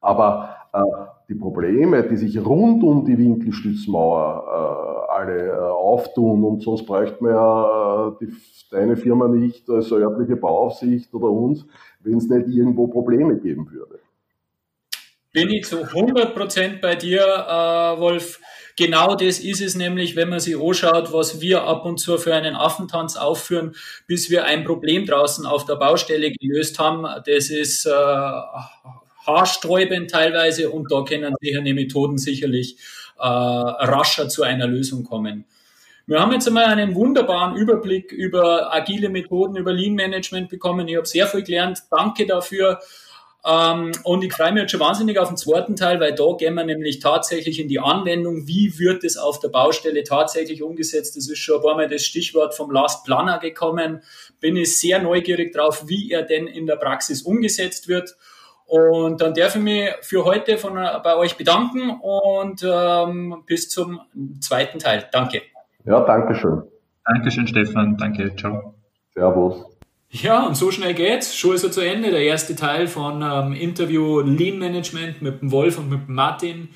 Aber 0.00 0.50
die 1.28 1.34
Probleme, 1.34 2.02
die 2.04 2.16
sich 2.16 2.38
rund 2.44 2.84
um 2.84 3.04
die 3.04 3.18
Winkelstützmauer 3.18 5.08
alle 5.10 5.72
auftun 5.72 6.44
und 6.44 6.62
sonst 6.62 6.84
bräuchte 6.86 7.24
man 7.24 7.32
ja 7.32 8.16
die, 8.20 8.28
deine 8.70 8.96
Firma 8.96 9.26
nicht 9.26 9.68
als 9.70 9.90
örtliche 9.90 10.36
Bauaufsicht 10.36 11.12
oder 11.14 11.30
uns, 11.30 11.66
wenn 12.00 12.18
es 12.18 12.28
nicht 12.28 12.48
irgendwo 12.48 12.86
Probleme 12.88 13.36
geben 13.38 13.70
würde. 13.70 13.98
Bin 15.36 15.50
ich 15.50 15.66
zu 15.66 15.84
100% 15.84 16.80
bei 16.80 16.94
dir, 16.94 17.20
äh, 17.20 18.00
Wolf. 18.00 18.40
Genau 18.74 19.16
das 19.16 19.38
ist 19.38 19.60
es 19.60 19.74
nämlich, 19.74 20.16
wenn 20.16 20.30
man 20.30 20.40
sich 20.40 20.58
anschaut, 20.58 21.12
was 21.12 21.42
wir 21.42 21.64
ab 21.64 21.84
und 21.84 21.98
zu 21.98 22.16
für 22.16 22.34
einen 22.34 22.56
Affentanz 22.56 23.18
aufführen, 23.18 23.76
bis 24.06 24.30
wir 24.30 24.46
ein 24.46 24.64
Problem 24.64 25.04
draußen 25.04 25.44
auf 25.44 25.66
der 25.66 25.74
Baustelle 25.74 26.32
gelöst 26.32 26.78
haben. 26.78 27.02
Das 27.26 27.50
ist 27.50 27.84
äh, 27.84 27.90
haarsträubend 29.26 30.10
teilweise 30.10 30.70
und 30.70 30.90
da 30.90 31.02
können 31.02 31.34
sicher 31.42 31.60
Methoden 31.60 32.16
sicherlich 32.16 32.78
äh, 33.18 33.26
rascher 33.26 34.30
zu 34.30 34.42
einer 34.42 34.66
Lösung 34.66 35.04
kommen. 35.04 35.44
Wir 36.06 36.18
haben 36.18 36.32
jetzt 36.32 36.48
einmal 36.48 36.64
einen 36.64 36.94
wunderbaren 36.94 37.56
Überblick 37.56 38.10
über 38.10 38.74
agile 38.74 39.10
Methoden, 39.10 39.56
über 39.56 39.74
Lean 39.74 39.96
Management 39.96 40.48
bekommen. 40.48 40.88
Ich 40.88 40.96
habe 40.96 41.06
sehr 41.06 41.26
viel 41.26 41.42
gelernt. 41.42 41.82
Danke 41.90 42.24
dafür. 42.24 42.80
Ähm, 43.46 43.92
und 44.02 44.24
ich 44.24 44.32
freue 44.32 44.52
mich 44.52 44.62
jetzt 44.62 44.72
schon 44.72 44.80
wahnsinnig 44.80 45.18
auf 45.20 45.28
den 45.28 45.36
zweiten 45.36 45.76
Teil, 45.76 46.00
weil 46.00 46.14
da 46.14 46.24
gehen 46.36 46.54
wir 46.54 46.64
nämlich 46.64 46.98
tatsächlich 46.98 47.60
in 47.60 47.68
die 47.68 47.78
Anwendung. 47.78 48.48
Wie 48.48 48.76
wird 48.78 49.04
es 49.04 49.16
auf 49.16 49.38
der 49.38 49.48
Baustelle 49.48 50.02
tatsächlich 50.02 50.62
umgesetzt? 50.62 51.16
Das 51.16 51.28
ist 51.28 51.38
schon 51.38 51.56
ein 51.56 51.62
paar 51.62 51.76
Mal 51.76 51.88
das 51.88 52.02
Stichwort 52.02 52.56
vom 52.56 52.72
Last 52.72 53.04
Planner 53.04 53.38
gekommen. 53.38 54.02
Bin 54.40 54.56
ich 54.56 54.78
sehr 54.80 55.00
neugierig 55.00 55.52
drauf, 55.54 55.84
wie 55.86 56.10
er 56.10 56.22
denn 56.22 56.48
in 56.48 56.66
der 56.66 56.76
Praxis 56.76 57.22
umgesetzt 57.22 57.86
wird. 57.86 58.16
Und 58.66 59.20
dann 59.20 59.32
darf 59.32 59.54
ich 59.54 59.62
mich 59.62 59.90
für 60.00 60.24
heute 60.24 60.58
von, 60.58 60.74
bei 60.74 61.16
euch 61.16 61.36
bedanken 61.36 62.00
und 62.00 62.64
ähm, 62.68 63.44
bis 63.46 63.68
zum 63.68 64.00
zweiten 64.40 64.80
Teil. 64.80 65.08
Danke. 65.12 65.42
Ja, 65.84 66.00
danke 66.00 66.34
schön. 66.34 66.62
Dankeschön, 67.04 67.46
Stefan. 67.46 67.96
Danke. 67.96 68.34
Ciao. 68.34 68.74
Servus. 69.14 69.75
Ja, 70.10 70.46
und 70.46 70.54
so 70.54 70.70
schnell 70.70 70.94
geht's. 70.94 71.36
Schon 71.36 71.54
ist 71.54 71.64
er 71.64 71.72
zu 71.72 71.80
Ende, 71.80 72.10
der 72.10 72.22
erste 72.22 72.54
Teil 72.54 72.86
von 72.86 73.22
ähm, 73.22 73.52
Interview 73.52 74.20
Lean 74.20 74.58
Management 74.58 75.20
mit 75.20 75.42
dem 75.42 75.50
Wolf 75.50 75.78
und 75.78 75.90
mit 75.90 76.06
dem 76.06 76.14
Martin. 76.14 76.68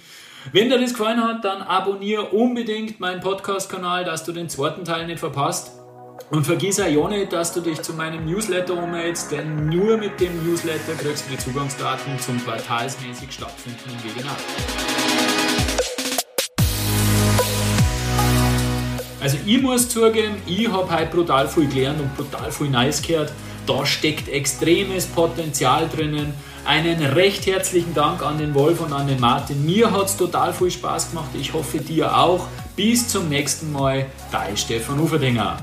Wenn 0.52 0.68
dir 0.68 0.80
das 0.80 0.94
gefallen 0.94 1.22
hat, 1.22 1.44
dann 1.44 1.62
abonniere 1.62 2.30
unbedingt 2.30 2.98
meinen 2.98 3.20
Podcast-Kanal, 3.20 4.04
dass 4.04 4.24
du 4.24 4.32
den 4.32 4.48
zweiten 4.48 4.84
Teil 4.84 5.06
nicht 5.06 5.20
verpasst. 5.20 5.72
Und 6.30 6.44
vergiss 6.44 6.80
auch 6.80 6.86
ja 6.86 7.08
nicht, 7.08 7.32
dass 7.32 7.52
du 7.52 7.60
dich 7.60 7.80
zu 7.82 7.92
meinem 7.92 8.24
Newsletter 8.24 8.80
umhältst, 8.80 9.32
denn 9.32 9.66
nur 9.66 9.96
mit 9.96 10.20
dem 10.20 10.46
Newsletter 10.46 10.94
kriegst 10.94 11.26
du 11.26 11.32
die 11.32 11.38
Zugangsdaten 11.38 12.18
zum 12.18 12.42
quartalsmäßig 12.44 13.32
stattfindenden 13.32 13.96
Webinar. 14.04 14.36
Also 19.30 19.42
ich 19.46 19.62
muss 19.62 19.88
zugeben, 19.88 20.42
ich 20.44 20.68
habe 20.68 20.90
heute 20.90 21.14
brutal 21.14 21.46
viel 21.46 21.68
gelernt 21.68 22.00
und 22.00 22.16
brutal 22.16 22.50
viel 22.50 22.68
Nice 22.68 23.00
gehört. 23.00 23.32
Da 23.64 23.86
steckt 23.86 24.28
extremes 24.28 25.06
Potenzial 25.06 25.88
drinnen. 25.88 26.34
Einen 26.64 27.00
recht 27.00 27.46
herzlichen 27.46 27.94
Dank 27.94 28.26
an 28.26 28.38
den 28.38 28.52
Wolf 28.54 28.80
und 28.80 28.92
an 28.92 29.06
den 29.06 29.20
Martin. 29.20 29.64
Mir 29.64 29.92
hat 29.92 30.06
es 30.06 30.16
total 30.16 30.52
viel 30.52 30.72
Spaß 30.72 31.10
gemacht. 31.10 31.30
Ich 31.34 31.52
hoffe 31.52 31.78
dir 31.78 32.18
auch. 32.18 32.48
Bis 32.74 33.06
zum 33.06 33.28
nächsten 33.28 33.70
Mal. 33.70 34.06
Dein 34.32 34.56
Stefan 34.56 34.98
Uferdinger. 34.98 35.58